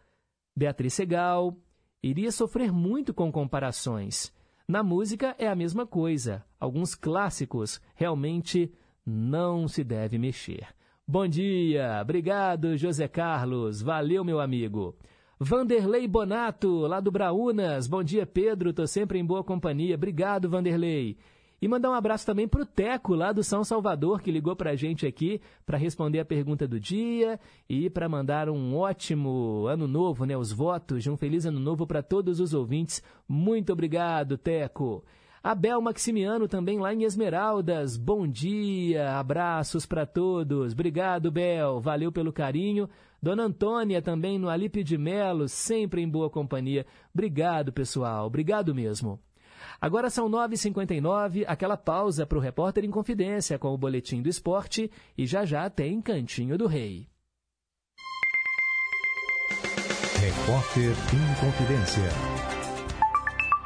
[0.56, 1.58] Beatriz Segal,
[2.04, 4.32] iria sofrer muito com comparações.
[4.68, 6.46] Na música é a mesma coisa.
[6.60, 8.72] Alguns clássicos realmente
[9.04, 10.68] não se deve mexer.
[11.08, 14.96] Bom dia, obrigado José Carlos, valeu meu amigo.
[15.44, 17.88] Vanderlei Bonato, lá do Braunas.
[17.88, 18.72] Bom dia, Pedro.
[18.72, 19.96] Tô sempre em boa companhia.
[19.96, 21.18] Obrigado, Vanderlei.
[21.60, 24.70] E mandar um abraço também para o Teco, lá do São Salvador, que ligou para
[24.70, 29.88] a gente aqui para responder a pergunta do dia e para mandar um ótimo ano
[29.88, 30.38] novo, né?
[30.38, 33.02] Os votos de um feliz ano novo para todos os ouvintes.
[33.28, 35.04] Muito obrigado, Teco.
[35.44, 37.98] Abel Maximiano também lá em Esmeraldas.
[37.98, 40.74] Bom dia, abraços para todos.
[40.74, 41.82] Obrigado, Bel.
[41.82, 42.88] Valeu pelo carinho.
[43.22, 46.86] Dona Antônia também no Alípio de Melo, sempre em boa companhia.
[47.14, 48.28] Obrigado, pessoal.
[48.28, 49.20] Obrigado mesmo.
[49.80, 54.92] Agora são 9h59, aquela pausa para o repórter em confidência com o Boletim do Esporte
[55.18, 57.08] e já já tem Cantinho do Rei.
[60.20, 62.41] Repórter em Confidência.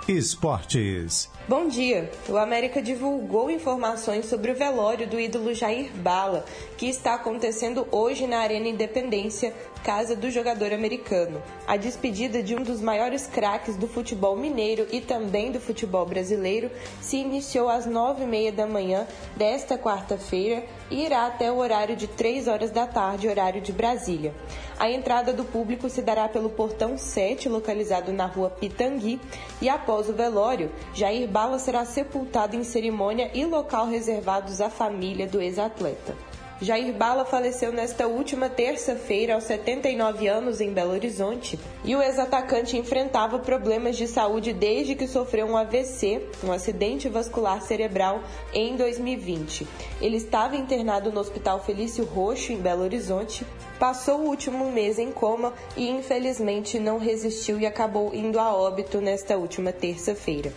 [0.08, 1.32] Esportes.
[1.48, 2.12] Bom dia.
[2.30, 6.46] O América divulgou informações sobre o velório do ídolo Jair Bala,
[6.78, 9.52] que está acontecendo hoje na Arena Independência,
[9.86, 11.44] casa do jogador americano.
[11.68, 16.72] A despedida de um dos maiores craques do futebol mineiro e também do futebol brasileiro
[17.00, 19.06] se iniciou às nove e meia da manhã
[19.38, 24.34] desta quarta-feira e irá até o horário de três horas da tarde, horário de Brasília.
[24.80, 29.22] A entrada do público se dará pelo portão 7, localizado na rua Pitangui,
[29.62, 35.28] e após o velório, Jair Bala será sepultado em cerimônia e local reservados à família
[35.28, 36.16] do ex-atleta.
[36.62, 42.78] Jair Bala faleceu nesta última terça-feira, aos 79 anos, em Belo Horizonte, e o ex-atacante
[42.78, 49.68] enfrentava problemas de saúde desde que sofreu um AVC, um acidente vascular cerebral, em 2020.
[50.00, 53.46] Ele estava internado no Hospital Felício Roxo, em Belo Horizonte,
[53.78, 59.02] passou o último mês em coma e, infelizmente, não resistiu e acabou indo a óbito
[59.02, 60.54] nesta última terça-feira.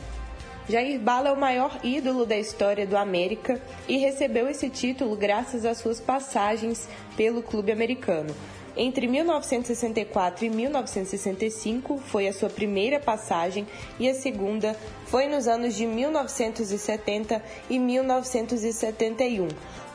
[0.69, 3.59] Jair Bala é o maior ídolo da história do América
[3.89, 8.35] e recebeu esse título graças às suas passagens pelo clube americano.
[8.77, 13.67] Entre 1964 e 1965 foi a sua primeira passagem
[13.99, 19.49] e a segunda foi nos anos de 1970 e 1971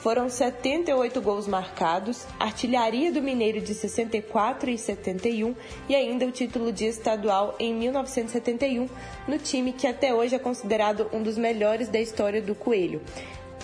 [0.03, 5.55] foram 78 gols marcados, artilharia do Mineiro de 64 e 71
[5.87, 8.89] e ainda o título de estadual em 1971
[9.25, 13.01] no time que até hoje é considerado um dos melhores da história do Coelho.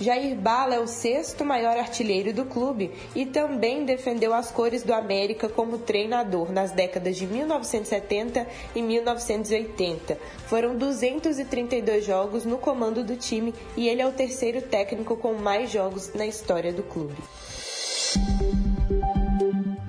[0.01, 4.93] Jair Bala é o sexto maior artilheiro do clube e também defendeu as cores do
[4.93, 10.17] América como treinador nas décadas de 1970 e 1980.
[10.47, 15.69] Foram 232 jogos no comando do time e ele é o terceiro técnico com mais
[15.69, 17.15] jogos na história do clube.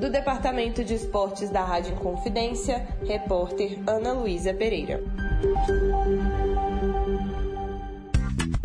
[0.00, 5.00] Do Departamento de Esportes da Rádio Confidência, repórter Ana Luísa Pereira.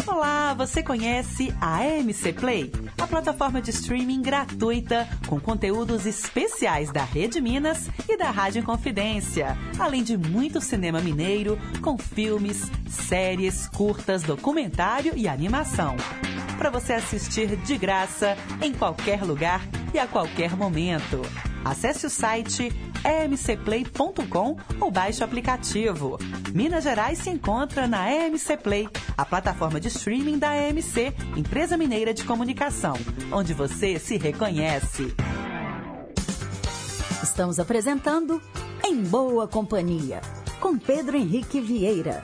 [0.08, 2.72] Olá, você conhece a AMC Play?
[3.02, 9.58] A plataforma de streaming gratuita com conteúdos especiais da Rede Minas e da Rádio Confidência,
[9.80, 15.96] além de muito cinema mineiro com filmes, séries, curtas, documentário e animação.
[16.58, 19.62] Para você assistir de graça em qualquer lugar
[19.94, 21.22] e a qualquer momento.
[21.64, 22.72] Acesse o site
[23.06, 26.18] emcplay.com ou baixe o aplicativo.
[26.54, 32.14] Minas Gerais se encontra na EMC Play, a plataforma de streaming da EMC, empresa mineira
[32.14, 32.96] de comunicação,
[33.32, 35.14] onde você se reconhece.
[37.22, 38.42] Estamos apresentando
[38.84, 40.22] Em Boa Companhia,
[40.60, 42.24] com Pedro Henrique Vieira.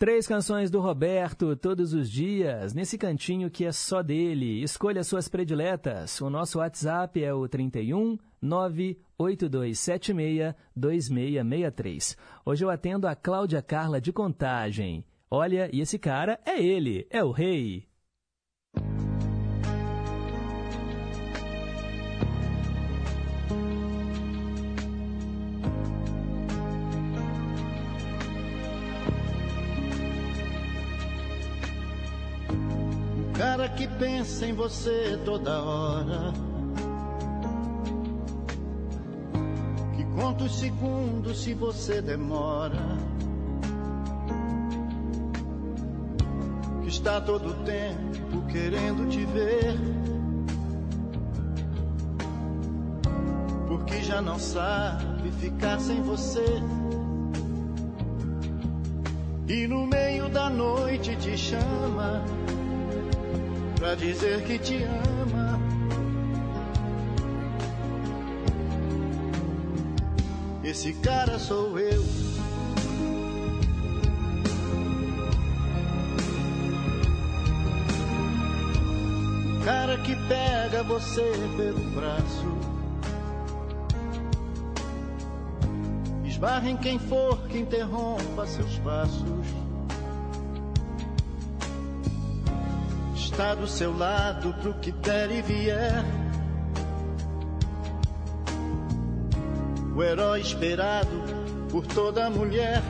[0.00, 4.62] Três canções do Roberto todos os dias, nesse cantinho que é só dele.
[4.62, 6.22] Escolha suas prediletas.
[6.22, 12.16] O nosso WhatsApp é o 31 98276 2663.
[12.46, 15.04] Hoje eu atendo a Cláudia Carla de Contagem.
[15.30, 17.89] Olha, e esse cara é ele, é o rei.
[33.40, 36.30] Cara que pensa em você toda hora.
[39.96, 42.98] Que conta os segundos se você demora.
[46.82, 49.74] Que está todo tempo querendo te ver.
[53.68, 56.44] Porque já não sabe ficar sem você.
[59.48, 62.22] E no meio da noite te chama
[63.80, 65.58] pra dizer que te ama.
[70.62, 72.04] Esse cara sou eu.
[79.64, 82.58] Cara que pega você pelo braço.
[86.26, 89.69] Esbarra em quem for que interrompa seus passos.
[93.40, 96.04] Está do seu lado pro que der e vier.
[99.96, 101.08] O herói esperado
[101.70, 102.82] por toda mulher.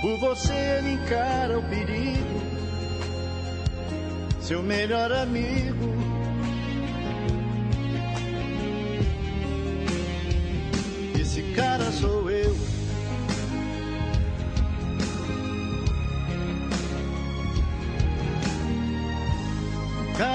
[0.00, 2.40] Por você ele encara o perigo,
[4.40, 5.92] seu melhor amigo.
[11.20, 12.25] Esse cara sou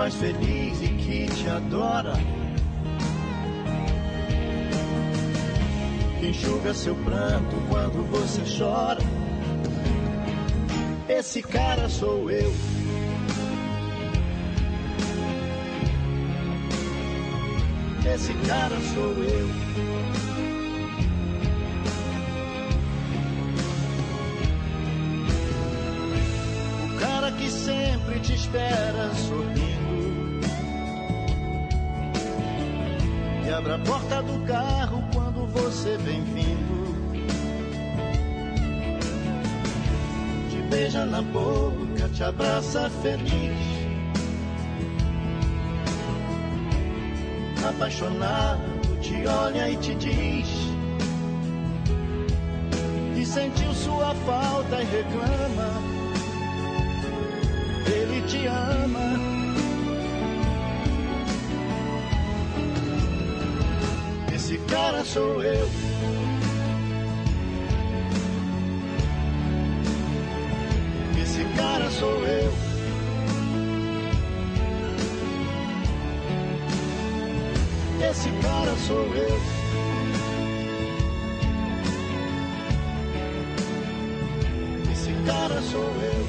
[0.00, 2.14] Faz feliz e que te adora.
[6.22, 9.02] Enxuga seu pranto quando você chora.
[11.06, 12.50] Esse cara sou eu.
[18.14, 19.48] Esse cara sou eu.
[26.86, 29.59] O cara que sempre te espera sorrir
[33.70, 36.80] abre a porta do carro quando você vem vindo.
[40.50, 43.58] Te beija na boca, te abraça feliz.
[47.68, 48.60] Apaixonado,
[49.00, 50.48] te olha e te diz.
[53.14, 56.00] Que sentiu sua falta e reclama.
[57.86, 59.29] Ele te ama
[65.00, 65.68] cara sou eu.
[71.22, 72.52] Esse cara sou eu.
[78.10, 79.40] Esse cara sou eu.
[84.92, 86.26] Esse cara sou eu.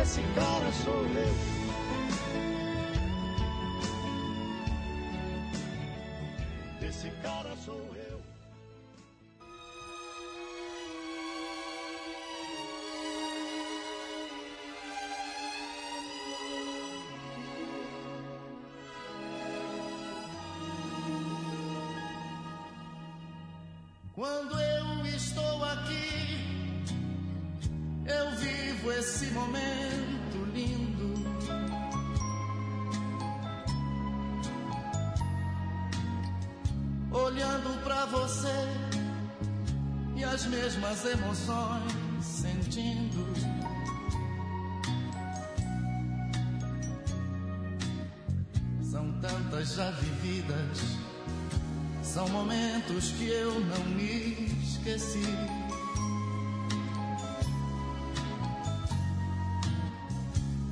[0.00, 0.22] Esse
[7.22, 8.20] cara sou eu.
[24.14, 26.84] Quando eu estou aqui,
[28.06, 29.85] eu vivo esse momento
[40.46, 41.92] as mesmas emoções
[42.22, 43.26] sentindo.
[48.82, 50.82] São tantas já vividas,
[52.02, 55.36] são momentos que eu não me esqueci.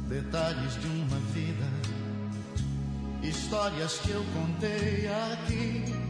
[0.09, 1.67] Detalhes de uma vida,
[3.23, 6.04] histórias que eu contei aqui.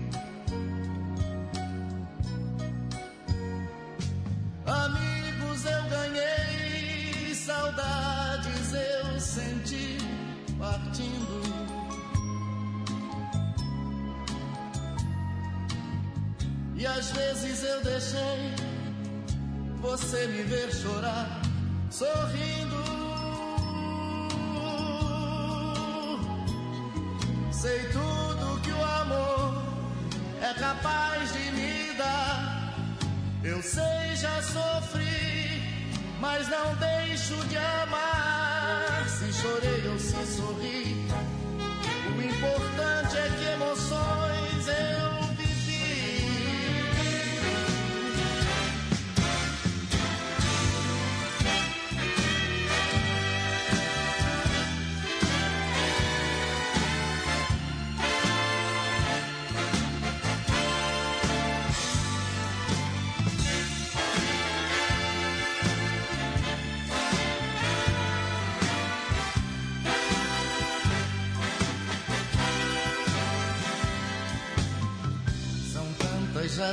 [36.36, 39.08] Mas não deixo de amar.
[39.08, 41.06] Se chorei ou se sorri,
[42.16, 42.93] o importante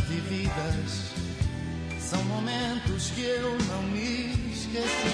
[0.02, 1.12] já vividas,
[2.00, 5.12] são momentos que eu não me esqueci.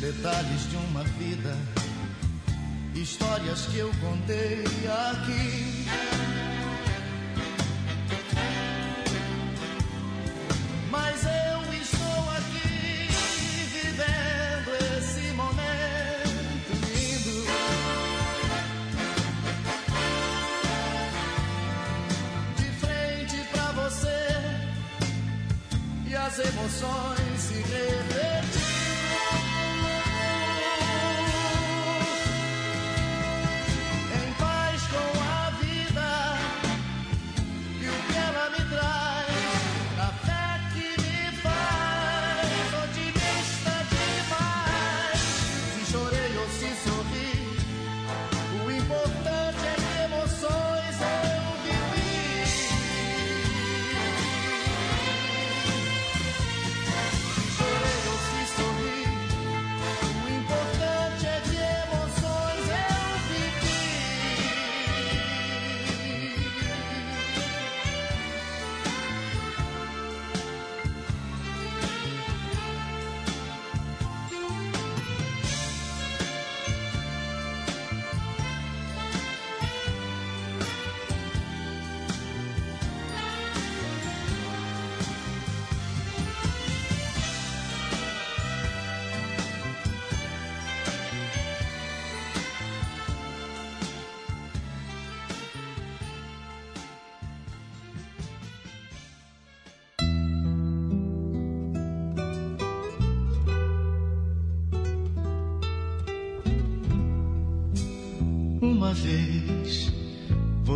[0.00, 1.56] Detalhes de uma vida,
[2.94, 4.64] histórias que eu contei
[5.10, 6.33] aqui.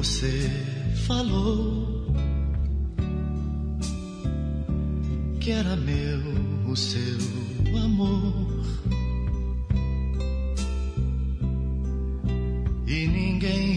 [0.08, 0.50] Você
[1.06, 2.06] falou
[5.38, 6.22] que era meu
[6.66, 7.18] o seu
[7.84, 8.64] amor
[12.86, 13.76] e ninguém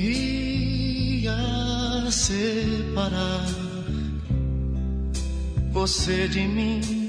[1.26, 3.46] ia separar
[5.74, 7.01] você de mim.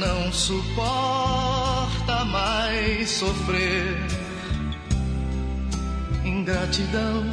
[0.00, 3.98] Não suporta mais sofrer
[6.24, 7.29] ingratidão.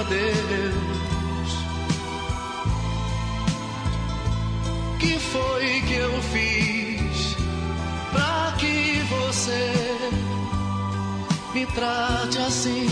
[0.00, 1.52] Adeus.
[4.98, 7.36] Que foi que eu fiz
[8.12, 9.72] pra que você
[11.54, 12.89] me trate assim?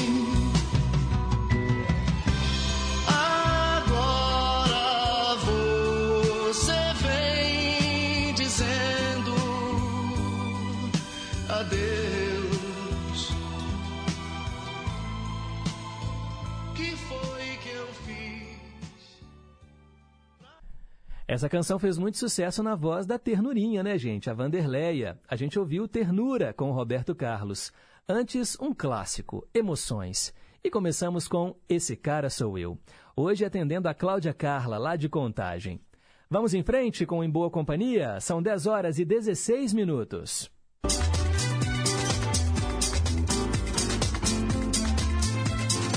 [21.39, 24.28] Essa canção fez muito sucesso na voz da Ternurinha, né, gente?
[24.28, 25.16] A Vanderleia.
[25.28, 27.73] A gente ouviu Ternura com Roberto Carlos.
[28.09, 30.35] Antes, um clássico, Emoções.
[30.65, 32.77] E começamos com Esse Cara Sou Eu.
[33.15, 35.81] Hoje atendendo a Cláudia Carla, lá de Contagem.
[36.28, 38.19] Vamos em frente com Em Boa Companhia?
[38.19, 40.51] São 10 horas e 16 minutos.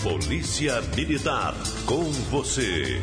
[0.04, 1.56] Polícia Militar,
[1.88, 3.02] com você.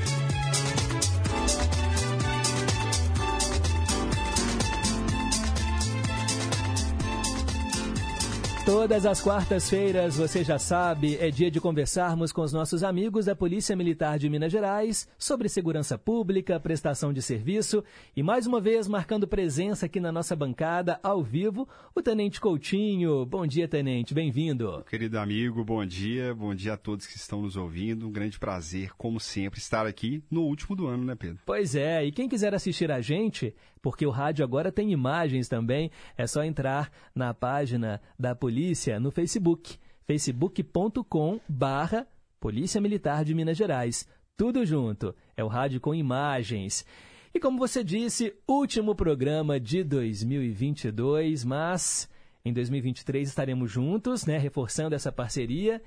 [8.69, 13.35] Todas as quartas-feiras, você já sabe, é dia de conversarmos com os nossos amigos da
[13.35, 17.83] Polícia Militar de Minas Gerais sobre segurança pública, prestação de serviço
[18.15, 23.25] e, mais uma vez, marcando presença aqui na nossa bancada, ao vivo, o Tenente Coutinho.
[23.25, 24.85] Bom dia, Tenente, bem-vindo.
[24.87, 28.07] Querido amigo, bom dia, bom dia a todos que estão nos ouvindo.
[28.07, 31.39] Um grande prazer, como sempre, estar aqui no último do ano, né, Pedro?
[31.47, 35.91] Pois é, e quem quiser assistir a gente, porque o rádio agora tem imagens também,
[36.19, 38.58] é só entrar na página da polícia
[39.01, 42.07] no Facebook, facebook.com barra
[42.41, 44.09] Polícia Militar de Minas Gerais.
[44.37, 46.85] Tudo junto, é o rádio com imagens.
[47.33, 52.09] E como você disse, último programa de 2022, mas
[52.45, 55.81] em 2023 estaremos juntos, né, reforçando essa parceria.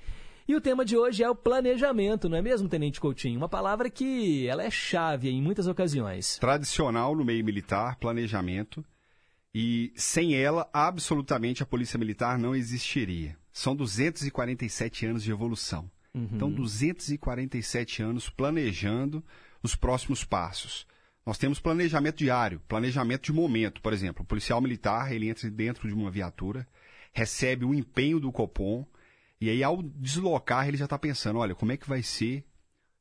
[0.47, 3.37] E o tema de hoje é o planejamento, não é mesmo, Tenente Coutinho?
[3.37, 6.37] Uma palavra que ela é chave em muitas ocasiões.
[6.37, 8.83] Tradicional no meio militar, planejamento.
[9.53, 13.37] E sem ela, absolutamente a Polícia Militar não existiria.
[13.51, 15.91] São 247 anos de evolução.
[16.13, 16.29] Uhum.
[16.31, 19.23] Então, 247 anos planejando
[19.61, 20.87] os próximos passos.
[21.25, 23.81] Nós temos planejamento diário, planejamento de momento.
[23.81, 26.67] Por exemplo, o policial militar, ele entra dentro de uma viatura,
[27.13, 28.85] recebe o empenho do Copom,
[29.39, 32.43] e aí ao deslocar, ele já está pensando, olha, como é que vai ser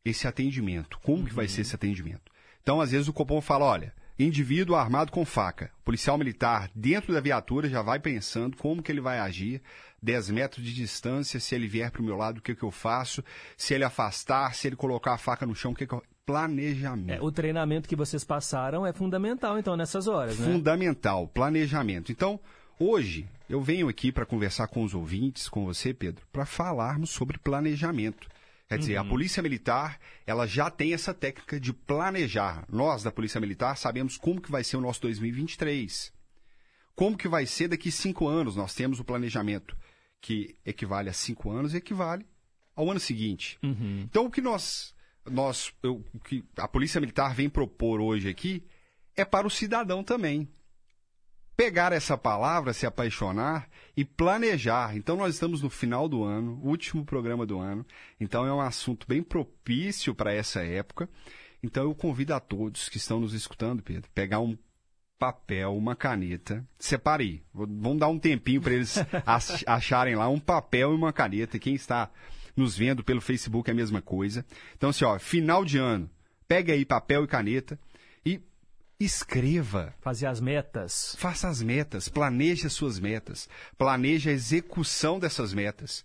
[0.04, 0.98] esse atendimento?
[1.00, 1.24] Como uhum.
[1.24, 2.30] que vai ser esse atendimento?
[2.62, 3.94] Então, às vezes, o Copom fala, olha,
[4.24, 5.70] indivíduo armado com faca.
[5.80, 9.62] O policial militar, dentro da viatura, já vai pensando como que ele vai agir,
[10.02, 12.70] 10 metros de distância, se ele vier para o meu lado, o que, que eu
[12.70, 13.22] faço,
[13.56, 16.02] se ele afastar, se ele colocar a faca no chão, o que, que eu...
[16.24, 17.18] planejamento.
[17.18, 20.52] É, o treinamento que vocês passaram é fundamental, então, nessas horas, né?
[20.52, 22.10] Fundamental, planejamento.
[22.12, 22.40] Então,
[22.78, 27.38] hoje, eu venho aqui para conversar com os ouvintes, com você, Pedro, para falarmos sobre
[27.38, 28.28] planejamento.
[28.70, 29.08] Quer dizer, a Uhum.
[29.08, 32.64] Polícia Militar, ela já tem essa técnica de planejar.
[32.70, 36.12] Nós, da Polícia Militar, sabemos como que vai ser o nosso 2023.
[36.94, 38.54] Como que vai ser daqui cinco anos.
[38.54, 39.76] Nós temos o planejamento
[40.20, 42.24] que equivale a cinco anos e equivale
[42.76, 43.58] ao ano seguinte.
[43.60, 44.02] Uhum.
[44.08, 44.94] Então, o que nós,
[45.28, 48.62] nós eu- o que a Polícia Militar vem propor hoje aqui
[49.16, 50.48] é para o cidadão também.
[51.60, 54.96] Pegar essa palavra, se apaixonar e planejar.
[54.96, 57.84] Então, nós estamos no final do ano, último programa do ano.
[58.18, 61.06] Então, é um assunto bem propício para essa época.
[61.62, 64.56] Então, eu convido a todos que estão nos escutando, Pedro, pegar um
[65.18, 66.66] papel, uma caneta.
[66.78, 68.96] Separe Vamos dar um tempinho para eles
[69.26, 71.58] ach- acharem lá um papel e uma caneta.
[71.58, 72.10] Quem está
[72.56, 74.46] nos vendo pelo Facebook é a mesma coisa.
[74.78, 76.08] Então, assim, ó, final de ano,
[76.48, 77.78] pega aí papel e caneta
[79.00, 79.94] escreva.
[80.00, 81.16] Fazer as metas.
[81.18, 86.04] Faça as metas, planeje as suas metas, planeje a execução dessas metas.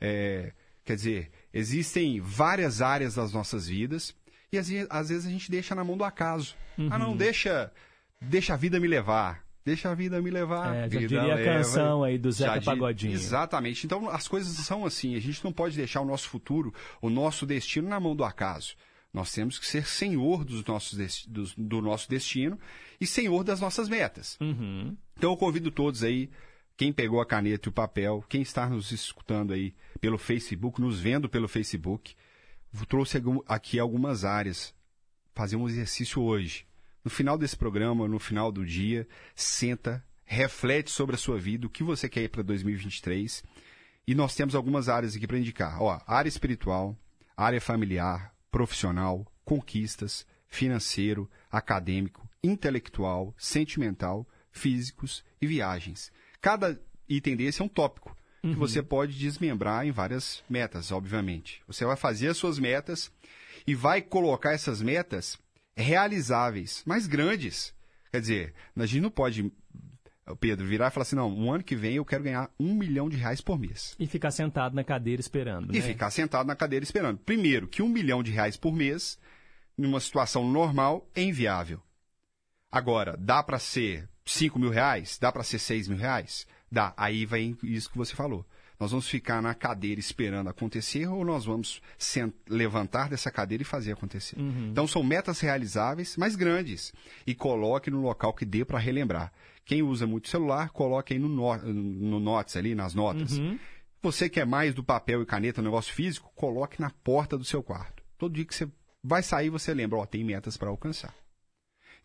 [0.00, 0.52] É,
[0.84, 4.14] quer dizer, existem várias áreas das nossas vidas
[4.52, 6.54] e às, às vezes a gente deixa na mão do acaso.
[6.90, 7.16] Ah, não, Uhum.
[7.16, 7.72] deixa,
[8.20, 9.44] deixa a vida me levar.
[9.64, 10.76] Deixa a vida me levar.
[10.76, 11.42] É, já diria a leva.
[11.58, 13.12] canção aí do Zeca Pagodinho.
[13.14, 13.84] Exatamente.
[13.84, 15.16] Então as coisas são assim.
[15.16, 18.76] A gente não pode deixar o nosso futuro, o nosso destino na mão do acaso.
[19.16, 22.60] Nós temos que ser senhor dos nossos dos- do nosso destino
[23.00, 24.36] e senhor das nossas metas.
[24.42, 24.94] Uhum.
[25.16, 26.28] Então eu convido todos aí,
[26.76, 31.00] quem pegou a caneta e o papel, quem está nos escutando aí pelo Facebook, nos
[31.00, 32.14] vendo pelo Facebook,
[32.86, 33.16] trouxe
[33.48, 34.74] aqui algumas áreas.
[35.34, 36.66] Fazer um exercício hoje.
[37.02, 41.70] No final desse programa, no final do dia, senta, reflete sobre a sua vida, o
[41.70, 43.42] que você quer para 2023.
[44.06, 45.80] E nós temos algumas áreas aqui para indicar.
[45.82, 46.94] Ó, área espiritual,
[47.34, 56.10] área familiar, profissional, conquistas, financeiro, acadêmico, intelectual, sentimental, físicos e viagens.
[56.40, 58.54] Cada item desse é um tópico que Uhum.
[58.54, 61.62] você pode desmembrar em várias metas, obviamente.
[61.66, 63.10] Você vai fazer as suas metas
[63.66, 65.36] e vai colocar essas metas
[65.76, 67.74] realizáveis, mas grandes.
[68.12, 69.52] Quer dizer, a gente não pode,
[70.34, 73.08] Pedro, virar e falar assim, não, um ano que vem eu quero ganhar um milhão
[73.08, 73.94] de reais por mês.
[73.98, 75.86] E ficar sentado na cadeira esperando, E né?
[75.86, 77.18] ficar sentado na cadeira esperando.
[77.18, 79.18] Primeiro, que um milhão de reais por mês,
[79.78, 81.80] numa situação normal, é inviável.
[82.72, 85.16] Agora, dá para ser 5 mil reais?
[85.18, 86.46] Dá para ser 6 mil reais?
[86.70, 86.92] Dá.
[86.96, 88.44] Aí vem isso que você falou.
[88.78, 91.80] Nós vamos ficar na cadeira esperando acontecer ou nós vamos
[92.48, 94.38] levantar dessa cadeira e fazer acontecer?
[94.38, 94.68] Uhum.
[94.70, 96.92] Então são metas realizáveis, mas grandes.
[97.26, 99.32] E coloque no local que dê para relembrar.
[99.64, 103.38] Quem usa muito celular, coloque aí no, no, no Notes ali, nas notas.
[103.38, 103.58] Uhum.
[104.02, 107.62] Você quer mais do papel e caneta, no negócio físico, coloque na porta do seu
[107.62, 108.04] quarto.
[108.16, 108.68] Todo dia que você
[109.02, 111.12] vai sair, você lembra, ó, tem metas para alcançar.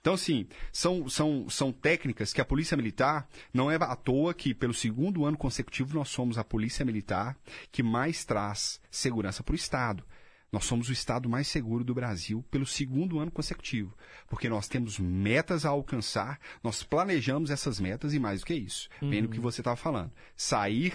[0.02, 4.52] Então, assim, são, são, são técnicas que a Polícia Militar, não é à toa que,
[4.53, 7.38] pelo segundo ano consecutivo, nós somos a Polícia Militar
[7.72, 10.03] que mais traz segurança para o Estado.
[10.52, 13.95] Nós somos o Estado mais seguro do Brasil pelo segundo ano consecutivo,
[14.28, 18.90] porque nós temos metas a alcançar, nós planejamos essas metas e mais do que isso.
[18.99, 19.34] Vem no Uhum.
[19.34, 20.11] que você estava falando.
[20.36, 20.94] Sair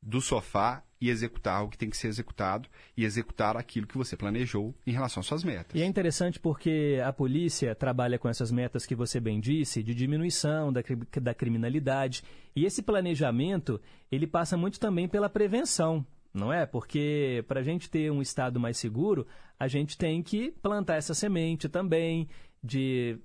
[0.00, 2.66] do sofá e executar o que tem que ser executado
[2.96, 5.78] e executar aquilo que você planejou em relação às suas metas.
[5.78, 9.94] E é interessante porque a polícia trabalha com essas metas que você bem disse, de
[9.94, 10.80] diminuição da,
[11.20, 12.24] da criminalidade.
[12.56, 13.78] E esse planejamento,
[14.10, 16.64] ele passa muito também pela prevenção, não é?
[16.64, 19.26] Porque para a gente ter um Estado mais seguro,
[19.60, 22.26] a gente tem que plantar essa semente também,
[22.62, 23.18] de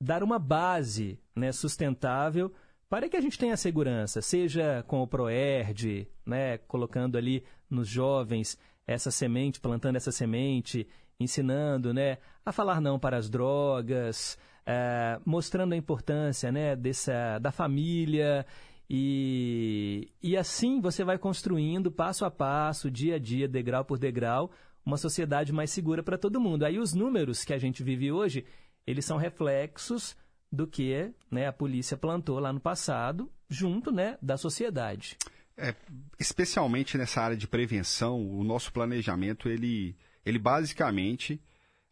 [0.00, 2.52] dar uma base né, sustentável
[2.92, 8.58] para que a gente tenha segurança, seja com o ProERD, né, colocando ali nos jovens
[8.86, 10.86] essa semente, plantando essa semente,
[11.18, 17.50] ensinando né, a falar não para as drogas, eh, mostrando a importância né, dessa, da
[17.50, 18.44] família.
[18.90, 24.50] E, e assim você vai construindo passo a passo, dia a dia, degrau por degrau,
[24.84, 26.62] uma sociedade mais segura para todo mundo.
[26.62, 28.44] Aí os números que a gente vive hoje,
[28.86, 30.14] eles são reflexos
[30.52, 35.16] do que né, a polícia plantou lá no passado, junto né, da sociedade.
[35.56, 35.74] É,
[36.20, 41.40] especialmente nessa área de prevenção, o nosso planejamento, ele, ele basicamente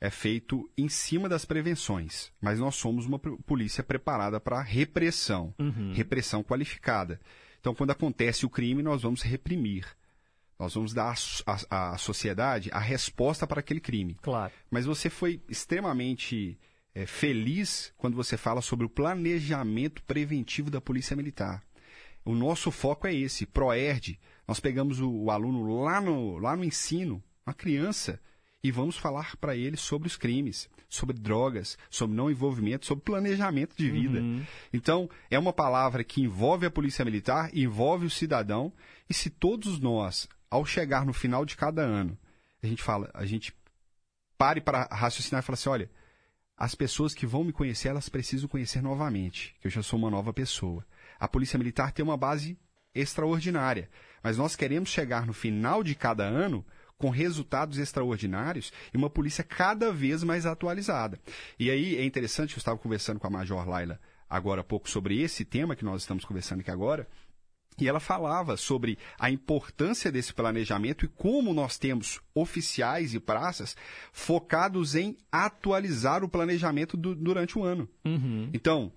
[0.00, 2.30] é feito em cima das prevenções.
[2.40, 5.92] Mas nós somos uma polícia preparada para repressão, Uhum.
[5.94, 7.18] repressão qualificada.
[7.60, 9.86] Então, quando acontece o crime, nós vamos reprimir.
[10.58, 11.14] Nós vamos dar
[11.70, 14.16] à sociedade a resposta para aquele crime.
[14.20, 14.52] Claro.
[14.70, 16.58] Mas você foi extremamente
[16.94, 21.62] é, feliz quando você fala sobre o planejamento preventivo da Polícia Militar.
[22.24, 24.18] O nosso foco é esse, ProERD.
[24.46, 28.20] Nós pegamos o, o aluno lá no, lá no ensino, uma criança,
[28.62, 33.74] e vamos falar para eles sobre os crimes, sobre drogas, sobre não envolvimento, sobre planejamento
[33.74, 34.20] de vida.
[34.20, 34.44] Uhum.
[34.72, 38.72] Então, é uma palavra que envolve a polícia militar, envolve o cidadão,
[39.08, 42.18] e se todos nós, ao chegar no final de cada ano,
[42.62, 43.54] a gente fala, a gente
[44.36, 45.90] pare para raciocinar e fala assim, olha,
[46.60, 50.10] as pessoas que vão me conhecer, elas precisam conhecer novamente, que eu já sou uma
[50.10, 50.84] nova pessoa.
[51.18, 52.58] A polícia militar tem uma base
[52.94, 53.88] extraordinária,
[54.22, 56.62] mas nós queremos chegar no final de cada ano
[56.98, 61.18] com resultados extraordinários e uma polícia cada vez mais atualizada.
[61.58, 63.98] E aí é interessante, eu estava conversando com a Major Laila
[64.30, 67.08] agora há pouco sobre esse tema que nós estamos conversando aqui agora,
[67.80, 73.76] e ela falava sobre a importância desse planejamento e como nós temos oficiais e praças
[74.12, 77.88] focados em atualizar o planejamento do, durante o ano.
[78.04, 78.50] Uhum.
[78.52, 78.92] Então,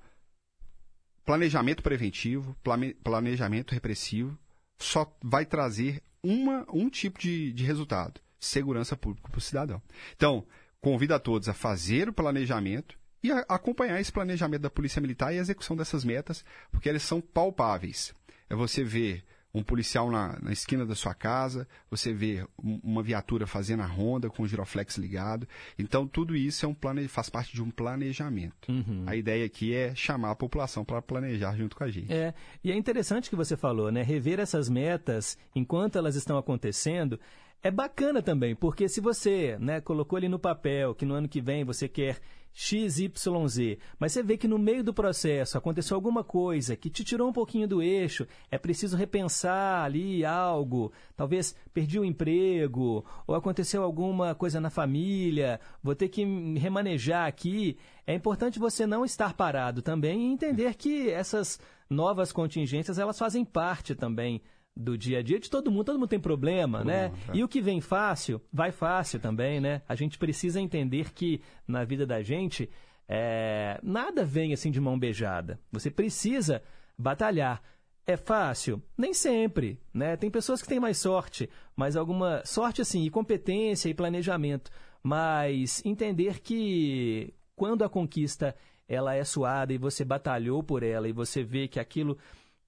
[1.25, 4.37] planejamento preventivo, plane, planejamento repressivo,
[4.77, 9.81] só vai trazer uma, um tipo de, de resultado: segurança pública para o cidadão.
[10.15, 10.45] Então,
[10.81, 15.33] convido a todos a fazer o planejamento e a acompanhar esse planejamento da Polícia Militar
[15.33, 18.13] e a execução dessas metas, porque elas são palpáveis.
[18.53, 19.23] É você ver
[19.53, 24.29] um policial na, na, esquina da sua casa, você vê uma viatura fazendo a ronda
[24.29, 25.47] com o giroflex ligado.
[25.77, 27.07] Então, tudo isso é um plane...
[27.07, 28.71] faz parte de um planejamento.
[28.71, 29.03] Uhum.
[29.05, 32.11] A ideia aqui é chamar a população para planejar junto com a gente.
[32.11, 34.01] É, e é interessante que você falou, né?
[34.01, 37.19] Rever essas metas enquanto elas estão acontecendo
[37.61, 41.39] é bacana também, porque se você né, colocou ali no papel que no ano que
[41.39, 42.19] vem você quer
[42.53, 47.27] XYZ, mas você vê que no meio do processo aconteceu alguma coisa que te tirou
[47.27, 53.83] um pouquinho do eixo, é preciso repensar ali algo, talvez perdi o emprego, ou aconteceu
[53.83, 56.23] alguma coisa na família, vou ter que
[56.57, 57.77] remanejar aqui.
[58.05, 61.59] É importante você não estar parado também e entender que essas
[61.89, 64.41] novas contingências elas fazem parte também
[64.75, 65.85] do dia a dia de todo mundo.
[65.85, 67.09] Todo mundo tem problema, todo né?
[67.09, 67.37] Mundo, é.
[67.37, 69.81] E o que vem fácil, vai fácil também, né?
[69.87, 72.69] A gente precisa entender que na vida da gente,
[73.07, 75.59] é, nada vem assim de mão beijada.
[75.71, 76.61] Você precisa
[76.97, 77.61] batalhar.
[78.05, 78.83] É fácil?
[78.97, 80.17] Nem sempre, né?
[80.17, 84.69] Tem pessoas que têm mais sorte, mas alguma sorte assim, e competência e planejamento,
[85.01, 88.53] mas entender que quando a conquista
[88.89, 92.17] ela é suada e você batalhou por ela e você vê que aquilo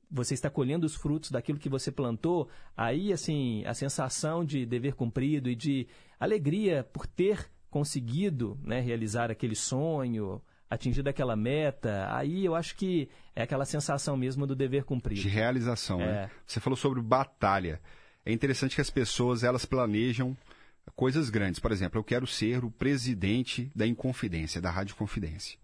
[0.10, 4.94] você está colhendo os frutos daquilo que você plantou, aí assim, a sensação de dever
[4.94, 5.88] cumprido e de
[6.20, 13.10] alegria por ter conseguido né, realizar aquele sonho, atingir aquela meta, aí eu acho que
[13.36, 15.22] é aquela sensação mesmo do dever cumprido.
[15.22, 16.06] De realização, né?
[16.06, 16.12] é.
[16.12, 16.32] né?
[16.46, 17.82] Você falou sobre batalha.
[18.26, 20.36] É interessante que as pessoas, elas planejam
[20.96, 21.60] coisas grandes.
[21.60, 25.58] Por exemplo, eu quero ser o presidente da Inconfidência, da Rádio Confidência.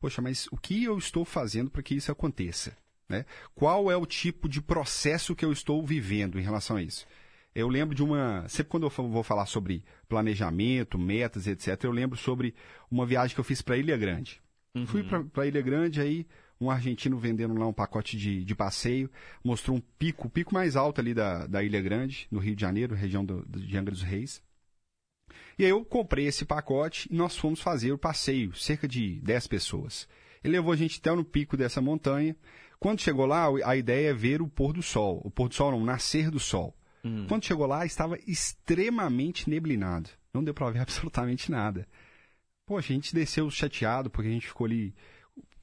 [0.00, 2.76] Poxa, mas o que eu estou fazendo para que isso aconteça?
[3.08, 3.24] Né?
[3.54, 7.06] Qual é o tipo de processo que eu estou vivendo em relação a isso?
[7.54, 8.48] Eu lembro de uma.
[8.48, 12.54] Sempre quando eu vou falar sobre planejamento, metas, etc., eu lembro sobre
[12.90, 14.40] uma viagem que eu fiz para Ilha Grande.
[14.74, 14.86] Uhum.
[14.86, 16.26] Fui para Ilha Grande, aí
[16.62, 19.10] um argentino vendendo lá um pacote de, de passeio,
[19.44, 22.60] mostrou um pico, o pico mais alto ali da, da Ilha Grande, no Rio de
[22.60, 24.40] Janeiro, região do, de Angra dos Reis.
[25.58, 29.46] E aí eu comprei esse pacote e nós fomos fazer o passeio, cerca de 10
[29.48, 30.08] pessoas.
[30.42, 32.36] Ele levou a gente até no pico dessa montanha.
[32.82, 35.20] Quando chegou lá, a ideia é ver o pôr do sol.
[35.24, 36.76] O pôr do sol não, o nascer do sol.
[37.04, 37.26] Hum.
[37.28, 40.10] Quando chegou lá, estava extremamente neblinado.
[40.34, 41.86] Não deu para ver absolutamente nada.
[42.66, 44.92] Poxa, a gente desceu chateado, porque a gente ficou ali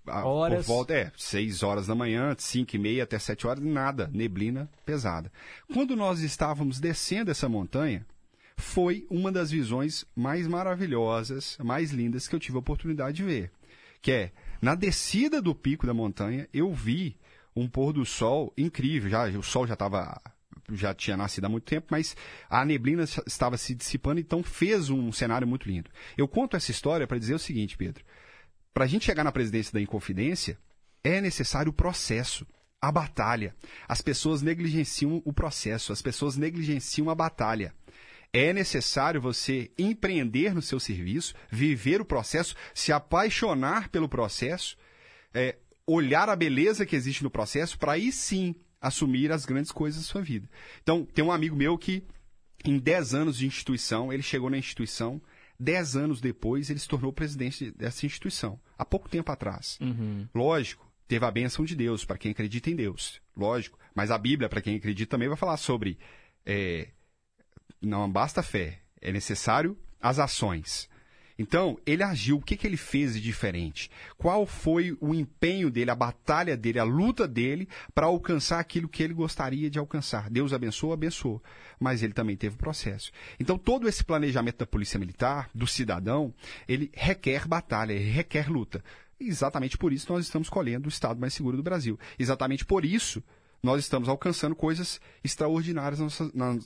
[0.08, 0.66] horas.
[0.66, 4.70] por volta, é, 6 horas da manhã, 5 e meia até 7 horas, nada, neblina
[4.86, 5.30] pesada.
[5.74, 8.08] Quando nós estávamos descendo essa montanha,
[8.56, 13.52] foi uma das visões mais maravilhosas, mais lindas que eu tive a oportunidade de ver.
[14.02, 14.32] Que é,
[14.62, 17.18] na descida do pico da montanha, eu vi
[17.56, 19.10] um pôr do sol incrível.
[19.10, 20.22] Já, o sol já estava
[20.72, 22.16] já tinha nascido há muito tempo, mas
[22.50, 25.90] a neblina estava se dissipando, então fez um cenário muito lindo.
[26.18, 28.04] Eu conto essa história para dizer o seguinte, Pedro.
[28.74, 30.58] Para a gente chegar na presidência da Inconfidência,
[31.04, 32.46] é necessário o processo,
[32.82, 33.56] a batalha.
[33.88, 37.74] As pessoas negligenciam o processo, as pessoas negligenciam a batalha.
[38.32, 44.78] É necessário você empreender no seu serviço, viver o processo, se apaixonar pelo processo,
[45.34, 50.02] é, olhar a beleza que existe no processo, para aí sim assumir as grandes coisas
[50.02, 50.50] da sua vida.
[50.82, 52.04] Então, tem um amigo meu que,
[52.64, 55.22] em 10 anos de instituição, ele chegou na instituição,
[55.60, 59.78] 10 anos depois, ele se tornou presidente dessa instituição, há pouco tempo atrás.
[59.82, 60.28] Uhum.
[60.34, 64.48] Lógico, teve a bênção de Deus para quem acredita em Deus, lógico, mas a Bíblia,
[64.48, 65.98] para quem acredita, também vai falar sobre
[66.46, 66.90] é,
[67.82, 70.90] não basta fé, é necessário as ações.
[71.40, 72.36] Então, ele agiu.
[72.36, 73.90] O que, que ele fez de diferente?
[74.18, 77.66] Qual foi o empenho dele, a batalha dele, a luta dele
[77.96, 80.30] para alcançar aquilo que ele gostaria de alcançar?
[80.30, 81.42] Deus abençoou, abençoou.
[81.80, 83.10] Mas ele também teve processo.
[83.40, 86.34] Então, todo esse planejamento da Polícia Militar, do cidadão,
[86.68, 88.84] ele requer batalha, ele requer luta.
[89.18, 91.98] Exatamente por isso nós estamos colhendo o Estado mais seguro do Brasil.
[92.18, 93.24] Exatamente por isso
[93.62, 96.00] nós estamos alcançando coisas extraordinárias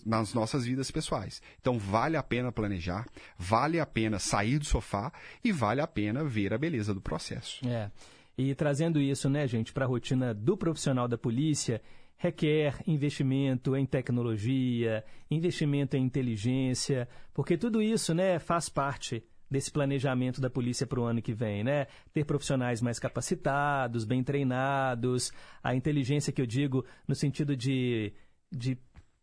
[0.05, 1.41] nas, nossas vidas pessoais.
[1.59, 3.05] Então, vale a pena planejar,
[3.37, 5.11] vale a pena sair do sofá
[5.43, 7.67] e vale a pena ver a beleza do processo.
[7.67, 7.89] É.
[8.37, 11.81] E trazendo isso, né, gente, para a rotina do profissional da polícia,
[12.17, 20.41] requer investimento em tecnologia, investimento em inteligência, porque tudo isso, né, faz parte desse planejamento
[20.41, 21.85] da polícia para o ano que vem, né?
[22.11, 25.31] Ter profissionais mais capacitados, bem treinados,
[25.63, 28.11] a inteligência que eu digo no sentido de,
[28.51, 28.75] de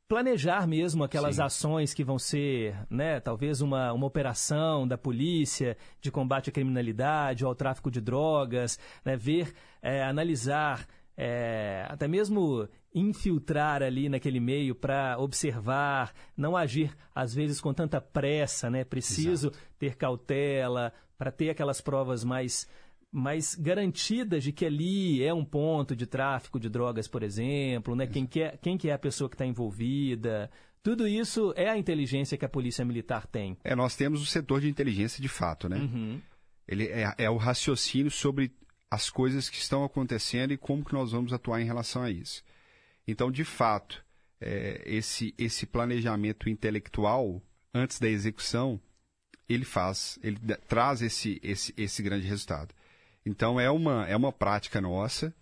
[0.06, 1.42] planejar mesmo aquelas Sim.
[1.42, 7.44] ações que vão ser, né, talvez uma, uma operação da polícia de combate à criminalidade
[7.44, 9.52] ou ao tráfico de drogas, né, ver,
[9.82, 10.86] é, analisar
[11.16, 18.00] é, até mesmo infiltrar ali naquele meio para observar, não agir às vezes com tanta
[18.00, 18.84] pressa, né?
[18.84, 19.58] Preciso Exato.
[19.78, 22.68] ter cautela para ter aquelas provas mais
[23.12, 28.06] mais garantidas de que ali é um ponto de tráfico de drogas, por exemplo, né?
[28.06, 30.50] Quem que é, quem que é a pessoa que está envolvida?
[30.82, 33.56] Tudo isso é a inteligência que a polícia militar tem.
[33.64, 35.76] É, nós temos o setor de inteligência de fato, né?
[35.76, 36.20] Uhum.
[36.66, 38.52] Ele é, é o raciocínio sobre
[38.90, 42.42] as coisas que estão acontecendo e como que nós vamos atuar em relação a isso.
[43.10, 44.04] Então, de fato,
[44.40, 47.42] é, esse, esse planejamento intelectual
[47.74, 48.80] antes da execução,
[49.48, 50.38] ele faz, ele
[50.68, 52.72] traz esse, esse, esse grande resultado.
[53.26, 55.34] Então, é uma, é uma prática nossa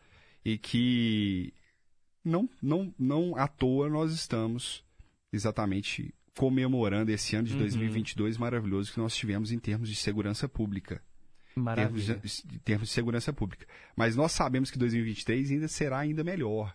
[0.43, 1.53] e que
[2.24, 4.82] não, não, não à toa nós estamos
[5.31, 7.61] exatamente comemorando esse ano de uhum.
[7.61, 11.03] 2022 maravilhoso que nós tivemos em termos de segurança pública.
[11.55, 12.15] Maravilha.
[12.15, 13.66] Termos de, termos de segurança pública.
[13.95, 16.74] Mas nós sabemos que 2023 ainda será ainda melhor,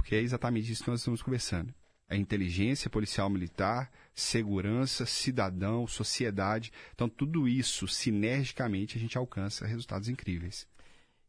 [0.00, 1.74] porque é exatamente isso que nós estamos conversando.
[2.08, 6.72] A inteligência policial militar, segurança, cidadão, sociedade.
[6.94, 10.66] Então, tudo isso, sinergicamente, a gente alcança resultados incríveis.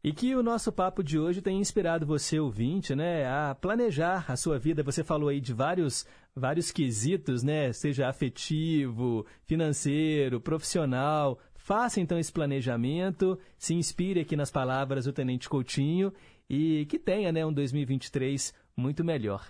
[0.02, 4.36] E que o nosso papo de hoje tenha inspirado você, ouvinte, né, a planejar a
[4.36, 4.82] sua vida.
[4.82, 6.04] Você falou aí de vários,
[6.34, 14.50] vários quesitos, né, seja afetivo, financeiro, profissional, Faça então esse planejamento, se inspire aqui nas
[14.50, 16.12] palavras do Tenente Coutinho
[16.50, 19.46] e que tenha né, um 2023 muito melhor.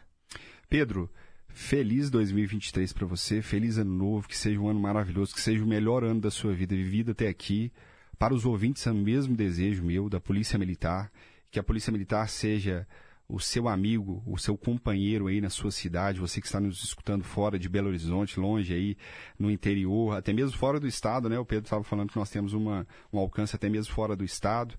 [0.69, 1.11] Pedro,
[1.49, 5.67] feliz 2023 para você, feliz ano novo, que seja um ano maravilhoso, que seja o
[5.67, 7.73] melhor ano da sua vida vivida até aqui.
[8.19, 11.11] Para os ouvintes, é o mesmo desejo meu da Polícia Militar,
[11.51, 12.87] que a Polícia Militar seja
[13.29, 17.25] o seu amigo, o seu companheiro aí na sua cidade, você que está nos escutando
[17.25, 18.97] fora de Belo Horizonte, longe aí
[19.39, 21.39] no interior, até mesmo fora do estado, né?
[21.39, 24.75] O Pedro estava falando que nós temos uma, um alcance até mesmo fora do estado.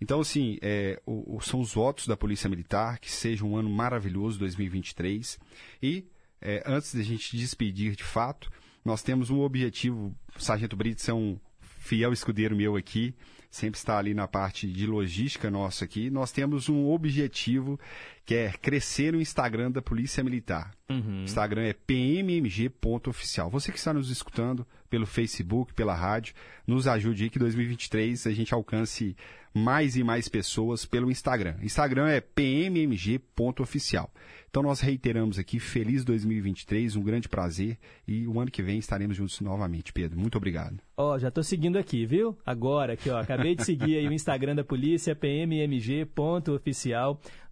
[0.00, 3.68] Então, assim, é, o, o, são os votos da Polícia Militar, que seja um ano
[3.68, 5.38] maravilhoso 2023.
[5.82, 6.04] E,
[6.40, 8.50] é, antes de a gente despedir de fato,
[8.84, 13.14] nós temos um objetivo, o Sargento Brits é um fiel escudeiro meu aqui,
[13.50, 16.10] sempre está ali na parte de logística nossa aqui.
[16.10, 17.78] Nós temos um objetivo
[18.24, 20.70] que é crescer o Instagram da Polícia Militar.
[20.88, 21.20] Uhum.
[21.20, 23.50] O Instagram é pmmg.oficial.
[23.50, 26.34] Você que está nos escutando pelo Facebook, pela rádio,
[26.66, 29.16] nos ajude aí que 2023 a gente alcance
[29.58, 31.56] mais e mais pessoas pelo Instagram.
[31.62, 34.10] Instagram é pmmg.oficial.
[34.48, 37.76] Então nós reiteramos aqui, feliz 2023, um grande prazer
[38.06, 40.18] e o ano que vem estaremos juntos novamente, Pedro.
[40.18, 40.78] Muito obrigado.
[40.96, 42.34] Ó, oh, já estou seguindo aqui, viu?
[42.46, 45.60] Agora aqui, ó, acabei de seguir aí o Instagram da polícia, pmmg.oficial.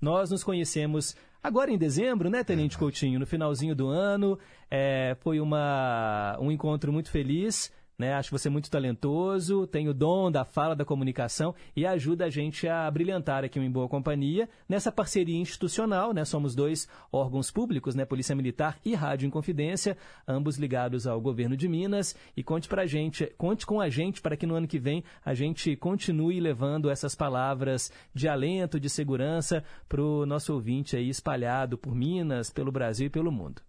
[0.00, 3.18] Nós nos conhecemos agora em dezembro, né, Tenente Coutinho?
[3.18, 4.38] No finalzinho do ano,
[4.70, 7.70] é, foi uma, um encontro muito feliz.
[7.98, 8.12] Né?
[8.12, 12.68] Acho você muito talentoso, tem o dom da fala, da comunicação e ajuda a gente
[12.68, 16.12] a brilhantar aqui Em Boa Companhia nessa parceria institucional.
[16.12, 16.24] Né?
[16.24, 18.04] Somos dois órgãos públicos, né?
[18.04, 19.96] Polícia Militar e Rádio Inconfidência,
[20.28, 22.14] ambos ligados ao governo de Minas.
[22.36, 25.32] E conte pra gente, conte com a gente para que no ano que vem a
[25.32, 31.78] gente continue levando essas palavras de alento, de segurança para o nosso ouvinte aí espalhado
[31.78, 33.62] por Minas, pelo Brasil e pelo mundo.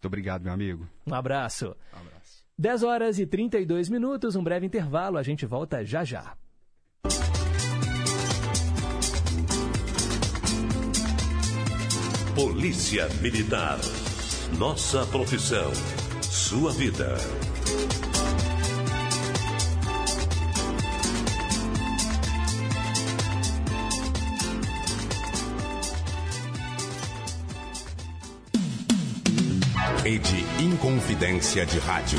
[0.00, 0.88] Muito obrigado, meu amigo.
[1.06, 1.76] Um abraço.
[1.94, 2.19] Um abraço.
[2.60, 6.34] 10 horas e 32 minutos, um breve intervalo, a gente volta já já.
[12.34, 13.78] Polícia Militar.
[14.58, 15.72] Nossa profissão.
[16.20, 17.16] Sua vida.
[30.02, 32.18] Rede Inconfidência de Rádio.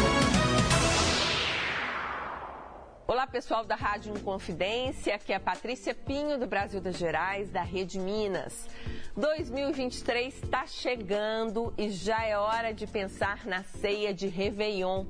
[3.32, 7.98] pessoal da Rádio Inconfidência, aqui é a Patrícia Pinho, do Brasil das Gerais, da Rede
[7.98, 8.68] Minas.
[9.16, 15.06] 2023 está chegando e já é hora de pensar na ceia de Réveillon.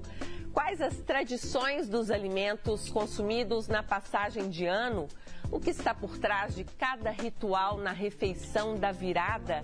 [0.54, 5.08] Quais as tradições dos alimentos consumidos na passagem de ano?
[5.52, 9.62] O que está por trás de cada ritual na refeição da virada?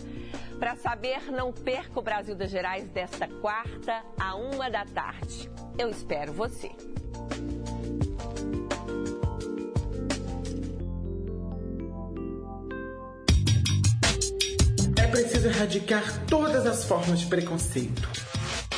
[0.59, 5.49] Para saber, não perca o Brasil das Gerais desta quarta a uma da tarde.
[5.77, 6.69] Eu espero você.
[14.97, 18.09] É preciso erradicar todas as formas de preconceito.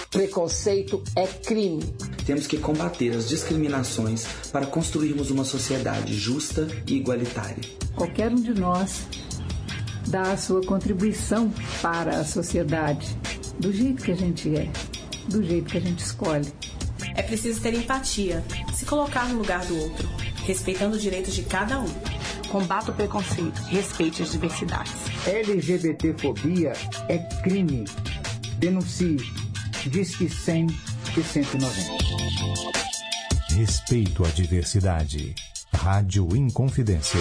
[0.10, 1.84] Preconceito é crime.
[2.26, 7.64] Temos que combater as discriminações para construirmos uma sociedade justa e igualitária.
[7.96, 9.06] Qualquer um de nós
[10.08, 13.16] dá a sua contribuição para a sociedade,
[13.60, 14.72] do jeito que a gente é,
[15.28, 16.52] do jeito que a gente escolhe.
[17.16, 20.10] É preciso ter empatia, se colocar no lugar do outro,
[20.44, 21.88] respeitando os direitos de cada um.
[22.50, 24.94] Combata o preconceito, respeite as diversidades.
[25.28, 26.74] LGBTfobia
[27.08, 27.86] é crime.
[28.58, 29.39] Denuncie.
[29.88, 30.68] Diz que 100
[31.18, 32.04] e 190.
[33.56, 35.34] Respeito à diversidade.
[35.74, 37.20] Rádio Inconfidência.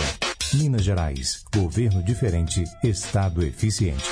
[0.54, 1.44] Minas Gerais.
[1.54, 2.64] Governo diferente.
[2.82, 4.08] Estado eficiente.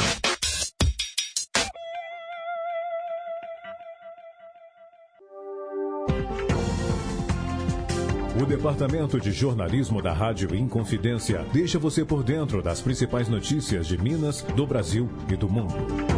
[8.41, 13.99] O Departamento de Jornalismo da Rádio Inconfidência deixa você por dentro das principais notícias de
[13.99, 16.16] Minas, do Brasil e do mundo.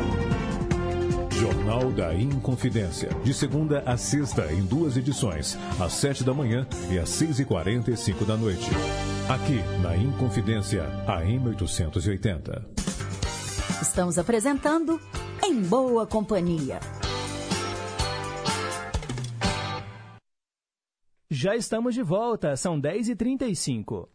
[1.68, 3.10] Jornal da Inconfidência.
[3.22, 7.44] De segunda a sexta, em duas edições, às sete da manhã e às seis e
[7.44, 8.64] quarenta e cinco da noite.
[9.28, 12.64] Aqui, na Inconfidência, AM 880.
[13.82, 14.98] Estamos apresentando
[15.44, 16.80] Em Boa Companhia.
[21.30, 24.08] Já estamos de volta, são 10h35.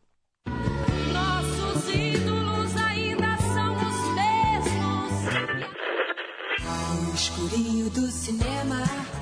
[7.90, 9.13] Do cinema.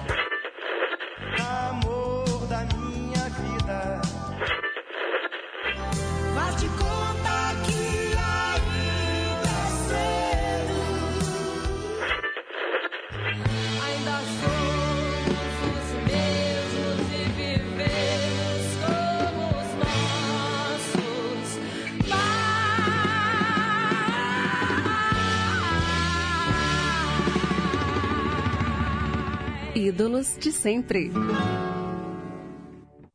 [29.91, 31.11] Ídolos de sempre.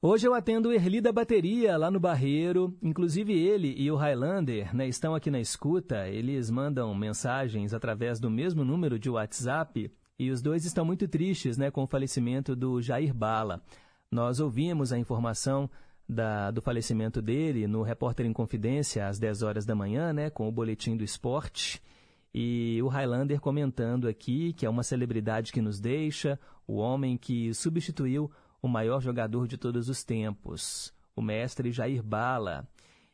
[0.02, 2.76] Hoje eu atendo o Erli da Bateria, lá no Barreiro.
[2.82, 6.06] Inclusive ele e o Highlander né, estão aqui na escuta.
[6.06, 11.56] Eles mandam mensagens através do mesmo número de WhatsApp e os dois estão muito tristes
[11.56, 13.62] né, com o falecimento do Jair Bala.
[14.10, 15.70] Nós ouvimos a informação
[16.06, 20.46] da, do falecimento dele no Repórter em Confidência às 10 horas da manhã, né, com
[20.46, 21.80] o Boletim do Esporte.
[22.38, 26.38] E o Highlander comentando aqui que é uma celebridade que nos deixa,
[26.68, 28.30] o homem que substituiu
[28.60, 32.68] o maior jogador de todos os tempos, o mestre Jair Bala.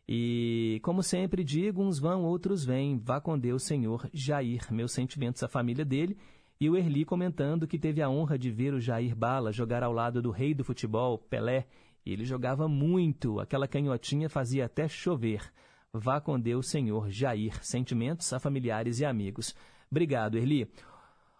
[0.08, 2.98] E, como sempre digo, uns vão, outros vêm.
[2.98, 4.66] Vá com Deus, Senhor Jair.
[4.72, 6.18] Meus sentimentos à família dele.
[6.60, 9.92] E o Erli comentando que teve a honra de ver o Jair Bala jogar ao
[9.92, 11.68] lado do rei do futebol, Pelé.
[12.04, 15.52] E ele jogava muito, aquela canhotinha fazia até chover.
[15.94, 17.62] Vá com Deus, Senhor Jair.
[17.62, 19.54] Sentimentos a familiares e amigos.
[19.90, 20.66] Obrigado, Erli.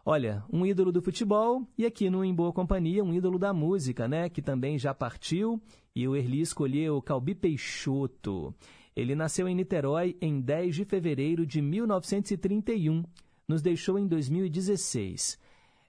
[0.04, 4.06] Olha, um ídolo do futebol e aqui no Em Boa Companhia, um ídolo da música,
[4.06, 4.28] né?
[4.28, 5.58] Que também já partiu
[5.96, 8.54] e o Erli escolheu Calbi Peixoto.
[8.94, 13.04] Ele nasceu em Niterói em 10 de fevereiro de 1931.
[13.48, 15.38] Nos deixou em 2016.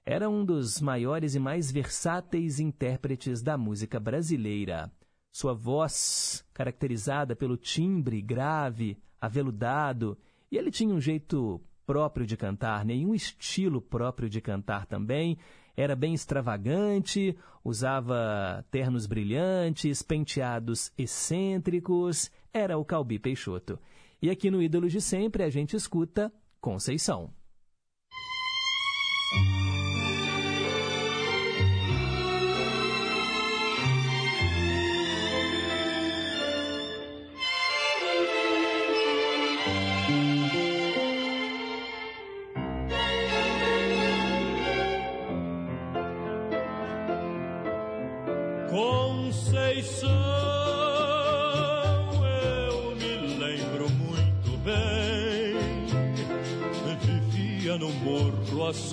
[0.06, 4.90] Era um dos maiores e mais versáteis intérpretes da música brasileira.
[5.34, 10.16] Sua voz, caracterizada pelo timbre grave, aveludado,
[10.52, 15.36] e ele tinha um jeito próprio de cantar, nenhum estilo próprio de cantar também.
[15.76, 22.30] Era bem extravagante, usava ternos brilhantes, penteados excêntricos.
[22.54, 23.80] Era o Calbi Peixoto.
[24.22, 26.32] E aqui no Ídolos de Sempre a gente escuta.
[26.62, 27.34] Conceição,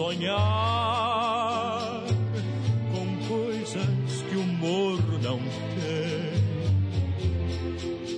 [0.01, 1.93] sonhar
[2.91, 5.39] com coisas que o morro não
[5.77, 6.41] tem.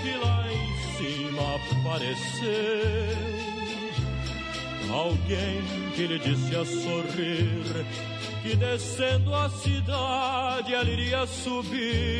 [0.00, 3.12] que lá em cima apareceu
[4.90, 5.60] alguém
[5.94, 7.84] que lhe disse a sorrir
[8.42, 12.11] que descendo a cidade ela iria subir.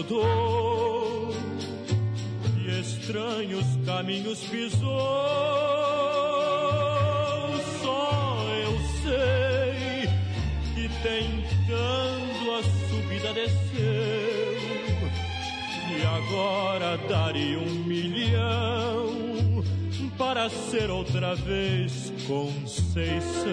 [0.00, 1.30] Mudou
[2.56, 4.88] e estranhos caminhos pisou.
[7.82, 10.08] Só eu sei
[10.74, 13.50] que tentando a subida desceu
[15.90, 19.62] e agora daria um milhão
[20.16, 23.50] para ser outra vez Conceição.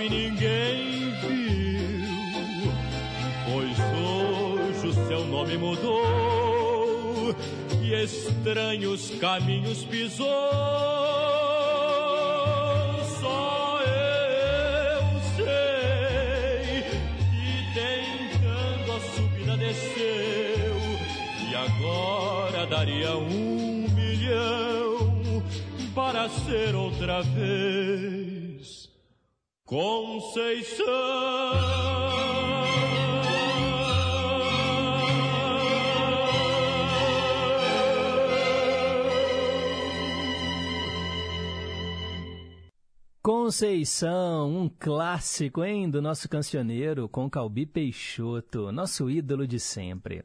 [0.00, 2.72] Sabe, ninguém viu.
[3.44, 7.34] Pois hoje o seu nome mudou
[7.82, 10.26] e estranhos caminhos pisou.
[13.20, 16.82] Só eu sei
[17.30, 20.76] que tentando a subida desceu
[21.50, 25.42] e agora daria um milhão
[25.94, 28.09] para ser outra vez
[43.22, 50.24] Conceição, um clássico, hein, do nosso cancioneiro com Calbi Peixoto, nosso ídolo de sempre.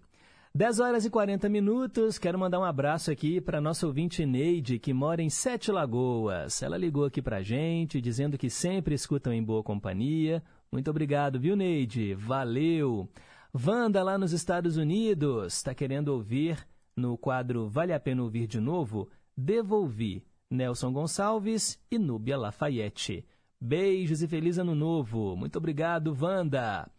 [0.55, 4.93] 10 horas e 40 minutos, quero mandar um abraço aqui para nossa ouvinte Neide, que
[4.93, 6.63] mora em Sete Lagoas.
[6.63, 10.41] Ela ligou aqui para gente, dizendo que sempre escutam em boa companhia.
[10.71, 12.13] Muito obrigado, viu, Neide?
[12.13, 13.09] Valeu!
[13.53, 16.65] Wanda, lá nos Estados Unidos, está querendo ouvir
[16.95, 23.25] no quadro Vale a Pena Ouvir de Novo, Devolvi, Nelson Gonçalves e Núbia Lafayette.
[23.59, 25.35] Beijos e feliz ano novo.
[25.35, 26.89] Muito obrigado, Wanda.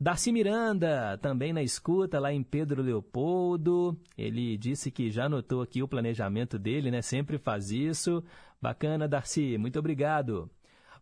[0.00, 3.96] Darcy Miranda, também na escuta lá em Pedro Leopoldo.
[4.18, 7.00] Ele disse que já notou aqui o planejamento dele, né?
[7.00, 8.22] Sempre faz isso.
[8.60, 9.56] Bacana, Darcy.
[9.56, 10.50] Muito obrigado.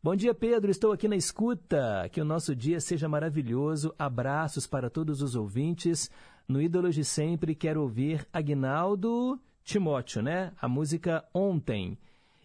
[0.03, 0.71] Bom dia, Pedro.
[0.71, 2.09] Estou aqui na escuta.
[2.13, 3.95] Que o nosso dia seja maravilhoso.
[3.99, 6.11] Abraços para todos os ouvintes.
[6.47, 10.53] No Ídolos de Sempre, quero ouvir Agnaldo Timóteo, né?
[10.61, 11.97] A música Ontem.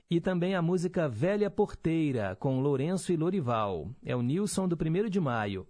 [0.09, 3.89] E também a música Velha Porteira, com Lourenço e Lorival.
[4.05, 5.67] É o Nilson do 1 de maio.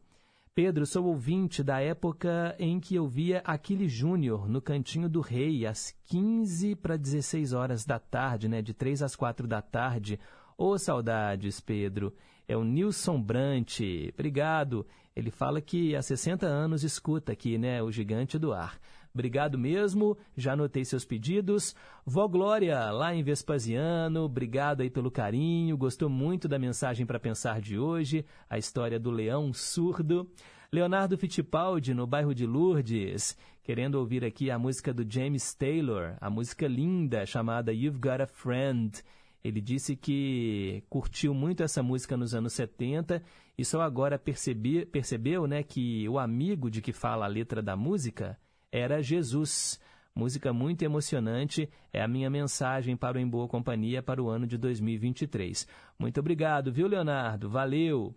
[0.58, 5.68] Pedro, sou ouvinte da época em que eu via Aquiles Júnior no Cantinho do Rei,
[5.68, 8.60] às 15 para 16 horas da tarde, né?
[8.60, 10.20] De 3 às 4 da tarde.
[10.58, 12.12] Ô, oh, saudades, Pedro.
[12.48, 13.82] É o Nilson Brant.
[14.12, 14.84] Obrigado.
[15.16, 17.84] Ele fala que há 60 anos escuta aqui, né?
[17.84, 18.80] O Gigante do Ar.
[19.18, 21.76] Obrigado mesmo, já anotei seus pedidos.
[22.06, 27.60] Vó Glória, lá em Vespasiano, obrigado aí pelo carinho, gostou muito da mensagem para pensar
[27.60, 30.30] de hoje, a história do leão surdo.
[30.72, 36.30] Leonardo Fittipaldi, no bairro de Lourdes, querendo ouvir aqui a música do James Taylor, a
[36.30, 39.02] música linda chamada You've Got a Friend.
[39.44, 43.24] Ele disse que curtiu muito essa música nos anos 70
[43.58, 47.76] e só agora percebi, percebeu né, que o amigo de que fala a letra da
[47.76, 48.38] música
[48.78, 49.80] era Jesus.
[50.16, 54.48] Música muito emocionante, é a minha mensagem para o Em Boa Companhia para o ano
[54.48, 55.68] de 2023.
[56.00, 57.48] Muito obrigado, viu, Leonardo?
[57.48, 58.16] Valeu!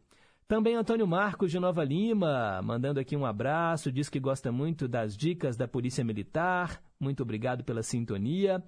[0.48, 5.16] Também Antônio Marcos de Nova Lima, mandando aqui um abraço, diz que gosta muito das
[5.16, 6.82] dicas da Polícia Militar.
[6.98, 8.60] Muito obrigado pela sintonia.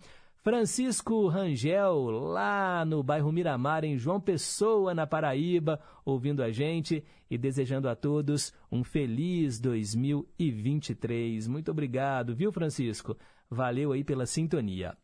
[0.43, 7.39] Francisco Rangel, lá no bairro Miramar, em João Pessoa, na Paraíba, ouvindo a gente e
[7.39, 11.47] desejando a todos um feliz 2023.
[11.47, 13.17] Muito obrigado, viu, Francisco?
[13.49, 14.97] Valeu aí pela sintonia.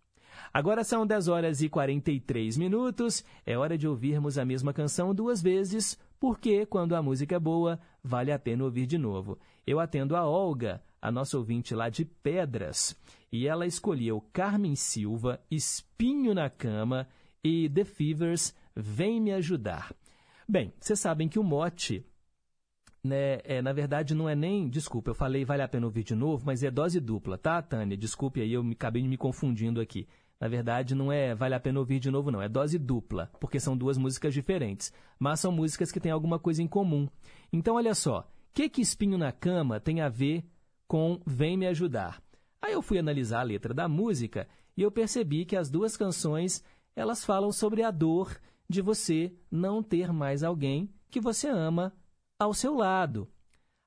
[0.52, 3.24] Agora são 10 horas e 43 minutos.
[3.46, 7.78] É hora de ouvirmos a mesma canção duas vezes porque quando a música é boa,
[8.02, 9.38] vale a pena ouvir de novo.
[9.64, 12.96] Eu atendo a Olga, a nossa ouvinte lá de Pedras,
[13.30, 17.08] e ela escolheu Carmen Silva, Espinho na Cama
[17.42, 19.94] e The Fevers, Vem Me Ajudar.
[20.48, 22.04] Bem, vocês sabem que o mote
[23.04, 26.14] né, é, na verdade não é nem, desculpa, eu falei vale a pena ouvir de
[26.14, 27.96] novo, mas é dose dupla, tá, Tânia?
[27.96, 30.06] Desculpe aí, eu me, acabei me confundindo aqui.
[30.40, 32.40] Na verdade, não é vale a pena ouvir de novo, não.
[32.40, 34.92] É dose dupla, porque são duas músicas diferentes.
[35.18, 37.08] Mas são músicas que têm alguma coisa em comum.
[37.52, 38.20] Então, olha só.
[38.20, 38.24] O
[38.54, 40.44] que, que Espinho na Cama tem a ver
[40.86, 42.22] com Vem Me Ajudar?
[42.60, 46.64] Aí eu fui analisar a letra da música e eu percebi que as duas canções
[46.94, 48.36] elas falam sobre a dor
[48.68, 51.92] de você não ter mais alguém que você ama
[52.38, 53.28] ao seu lado.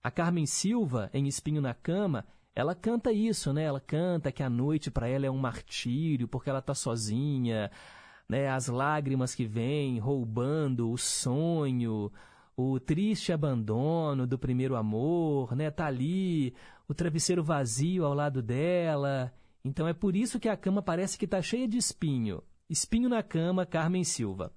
[0.04, 2.26] A Carmen Silva, em Espinho na Cama,
[2.56, 3.64] ela canta isso, né?
[3.64, 7.70] Ela canta que a noite para ela é um martírio porque ela está sozinha,
[8.28, 8.50] né?
[8.50, 12.12] As lágrimas que vêm roubando o sonho,
[12.58, 15.70] o triste abandono do primeiro amor, né?
[15.70, 16.54] Tá ali
[16.92, 19.34] o travesseiro vazio ao lado dela.
[19.64, 22.44] Então é por isso que a cama parece que está cheia de espinho.
[22.70, 24.54] Espinho na cama, Carmen Silva.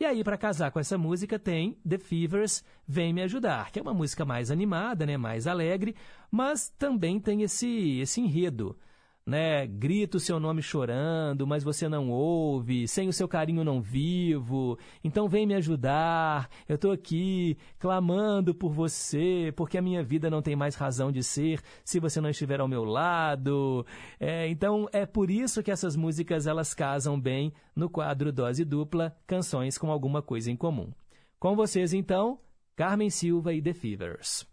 [0.00, 3.82] E aí, para casar com essa música, tem The Fevers, Vem Me Ajudar, que é
[3.82, 5.94] uma música mais animada, né, mais alegre,
[6.30, 8.76] mas também tem esse, esse enredo
[9.26, 9.66] né?
[9.66, 14.78] Grito o seu nome chorando, mas você não ouve, sem o seu carinho não vivo.
[15.02, 16.48] Então vem me ajudar.
[16.68, 21.22] Eu estou aqui clamando por você, porque a minha vida não tem mais razão de
[21.24, 23.84] ser se você não estiver ao meu lado.
[24.20, 29.16] É, então é por isso que essas músicas elas casam bem no quadro Dose Dupla,
[29.26, 30.92] canções com alguma coisa em comum.
[31.38, 32.38] Com vocês então,
[32.76, 34.46] Carmen Silva e The Fevers.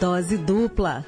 [0.00, 1.06] Dose dupla.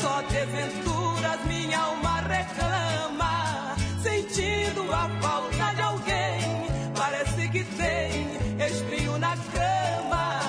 [0.00, 3.76] Só desventuras minha alma reclama.
[4.02, 6.66] Sentindo a falta de alguém,
[6.96, 10.40] parece que tem espinho na cama.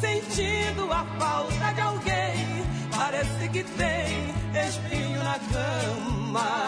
[0.00, 2.64] Sentindo a falta de alguém,
[2.96, 4.34] parece que tem
[4.66, 6.65] espinho na cama.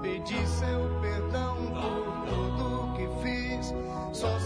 [0.00, 3.74] Pedi seu perdão por tudo que fiz.
[4.12, 4.38] Só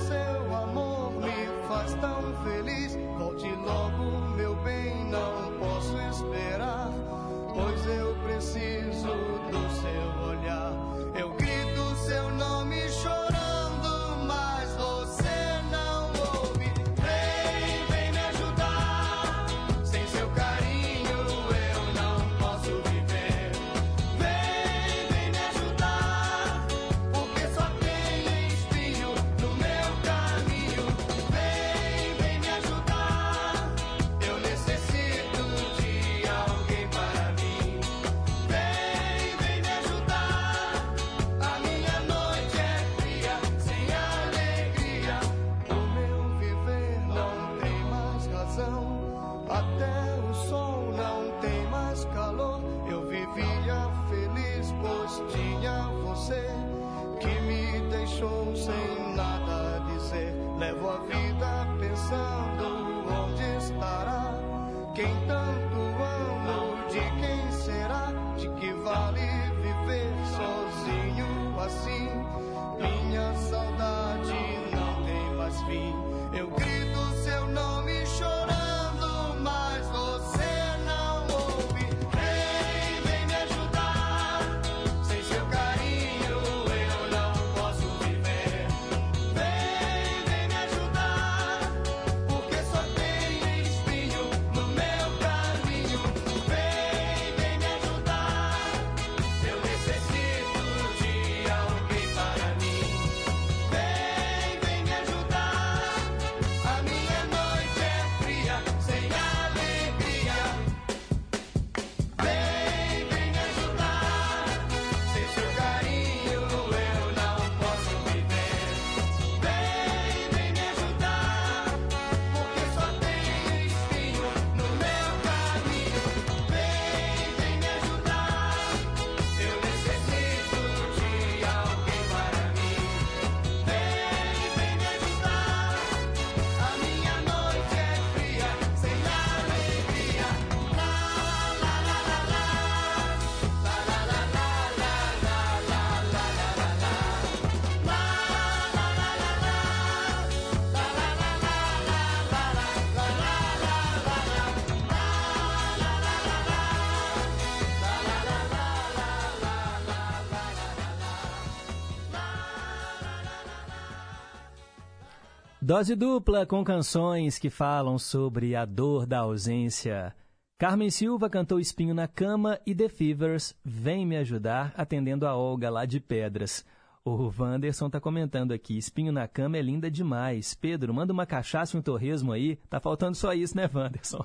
[165.66, 170.14] Dose dupla com canções que falam sobre a dor da ausência.
[170.58, 175.70] Carmen Silva cantou Espinho na Cama e The Fevers Vem Me Ajudar, atendendo a Olga
[175.70, 176.66] lá de Pedras.
[177.02, 180.52] O Wanderson tá comentando aqui, Espinho na Cama é linda demais.
[180.52, 182.56] Pedro, manda uma cachaça e um torresmo aí.
[182.68, 184.22] Tá faltando só isso, né, Wanderson?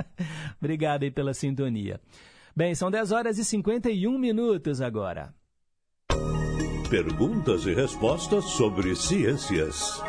[0.58, 2.00] Obrigado aí pela sintonia.
[2.56, 5.34] Bem, são 10 horas e 51 minutos agora.
[6.88, 10.02] Perguntas e respostas sobre ciências.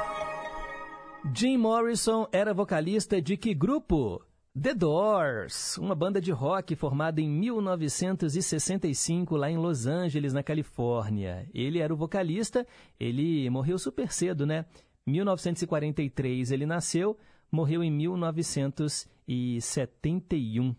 [1.26, 4.24] Jim Morrison era vocalista de que grupo?
[4.60, 11.48] The Doors, uma banda de rock formada em 1965 lá em Los Angeles, na Califórnia.
[11.54, 12.66] Ele era o vocalista,
[13.00, 14.66] ele morreu super cedo, né?
[15.06, 17.18] 1943 ele nasceu,
[17.52, 20.74] morreu em 1971.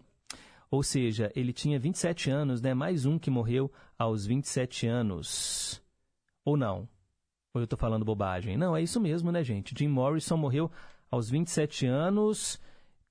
[0.71, 2.73] Ou seja, ele tinha 27 anos, né?
[2.75, 5.83] Mais um que morreu aos 27 anos.
[6.45, 6.89] Ou não?
[7.55, 8.57] Ou eu estou falando bobagem?
[8.57, 9.75] Não, é isso mesmo, né, gente?
[9.77, 10.71] Jim Morrison morreu
[11.11, 12.61] aos 27 anos.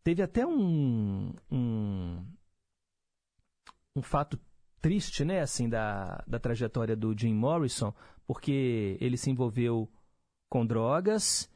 [0.04, 2.26] Teve até um, um,
[3.96, 4.40] um fato
[4.82, 7.94] triste, né, assim, da, da trajetória do Jim Morrison,
[8.26, 9.90] porque ele se envolveu
[10.50, 11.50] com drogas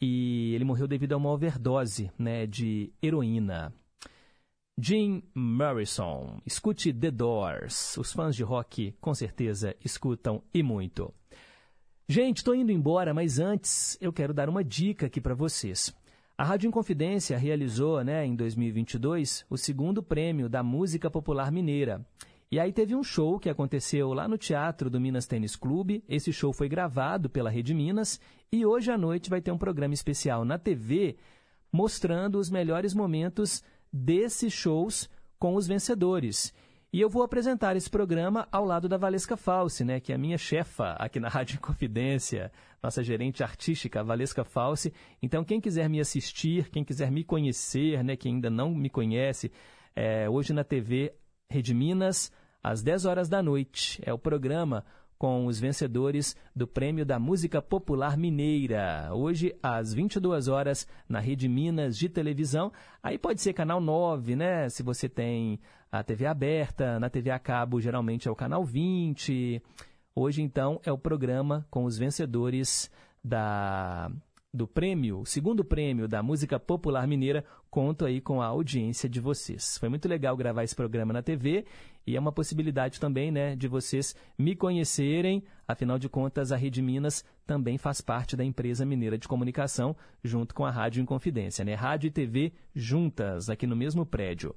[0.00, 3.74] e ele morreu devido a uma overdose, né, de heroína.
[4.78, 7.96] Jim Morrison, escute The Doors.
[7.96, 11.14] Os fãs de rock com certeza escutam e muito.
[12.08, 15.92] Gente, estou indo embora, mas antes eu quero dar uma dica aqui para vocês.
[16.38, 22.06] A Rádio Inconfidência realizou, né, em 2022, o segundo prêmio da música popular mineira.
[22.48, 26.04] E aí teve um show que aconteceu lá no Teatro do Minas Tênis Clube.
[26.08, 28.20] Esse show foi gravado pela Rede Minas
[28.52, 31.16] e hoje à noite vai ter um programa especial na TV
[31.72, 35.10] mostrando os melhores momentos desses shows
[35.40, 36.54] com os vencedores.
[36.96, 40.18] E eu vou apresentar esse programa ao lado da Valesca Falsi, né, que é a
[40.18, 42.50] minha chefa aqui na Rádio Confidência,
[42.82, 44.94] nossa gerente artística, Valesca Falsi.
[45.20, 49.52] Então, quem quiser me assistir, quem quiser me conhecer, né, que ainda não me conhece,
[49.94, 51.12] é, hoje na TV
[51.50, 52.32] Rede Minas,
[52.62, 54.82] às 10 horas da noite, é o programa
[55.18, 59.10] com os vencedores do Prêmio da Música Popular Mineira.
[59.12, 62.72] Hoje, às 22 horas, na Rede Minas de televisão.
[63.02, 64.68] Aí pode ser canal 9, né?
[64.68, 65.58] Se você tem
[65.90, 69.62] a TV aberta, na TV a cabo, geralmente é o canal 20.
[70.14, 72.90] Hoje, então, é o programa com os vencedores
[73.24, 74.10] da
[74.56, 79.20] do prêmio, o segundo prêmio da música popular mineira, conto aí com a audiência de
[79.20, 79.76] vocês.
[79.76, 81.66] Foi muito legal gravar esse programa na TV
[82.06, 85.42] e é uma possibilidade também, né, de vocês me conhecerem.
[85.66, 90.54] Afinal de contas, a Rede Minas também faz parte da empresa mineira de comunicação, junto
[90.54, 91.74] com a Rádio Inconfidência, né?
[91.74, 94.54] Rádio e TV juntas, aqui no mesmo prédio.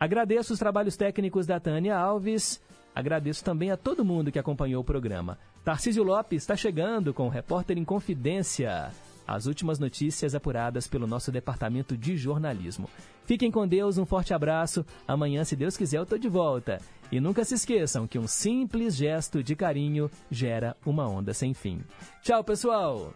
[0.00, 2.62] Agradeço os trabalhos técnicos da Tânia Alves.
[2.94, 5.38] Agradeço também a todo mundo que acompanhou o programa.
[5.64, 8.90] Tarcísio Lopes está chegando com o Repórter em Confidência
[9.28, 12.88] as últimas notícias apuradas pelo nosso departamento de jornalismo.
[13.26, 14.86] Fiquem com Deus, um forte abraço.
[15.06, 16.80] Amanhã, se Deus quiser, eu tô de volta.
[17.12, 21.82] E nunca se esqueçam que um simples gesto de carinho gera uma onda sem fim.
[22.22, 23.12] Tchau, pessoal!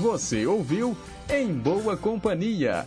[0.00, 0.96] Você ouviu
[1.30, 2.86] Em Boa Companhia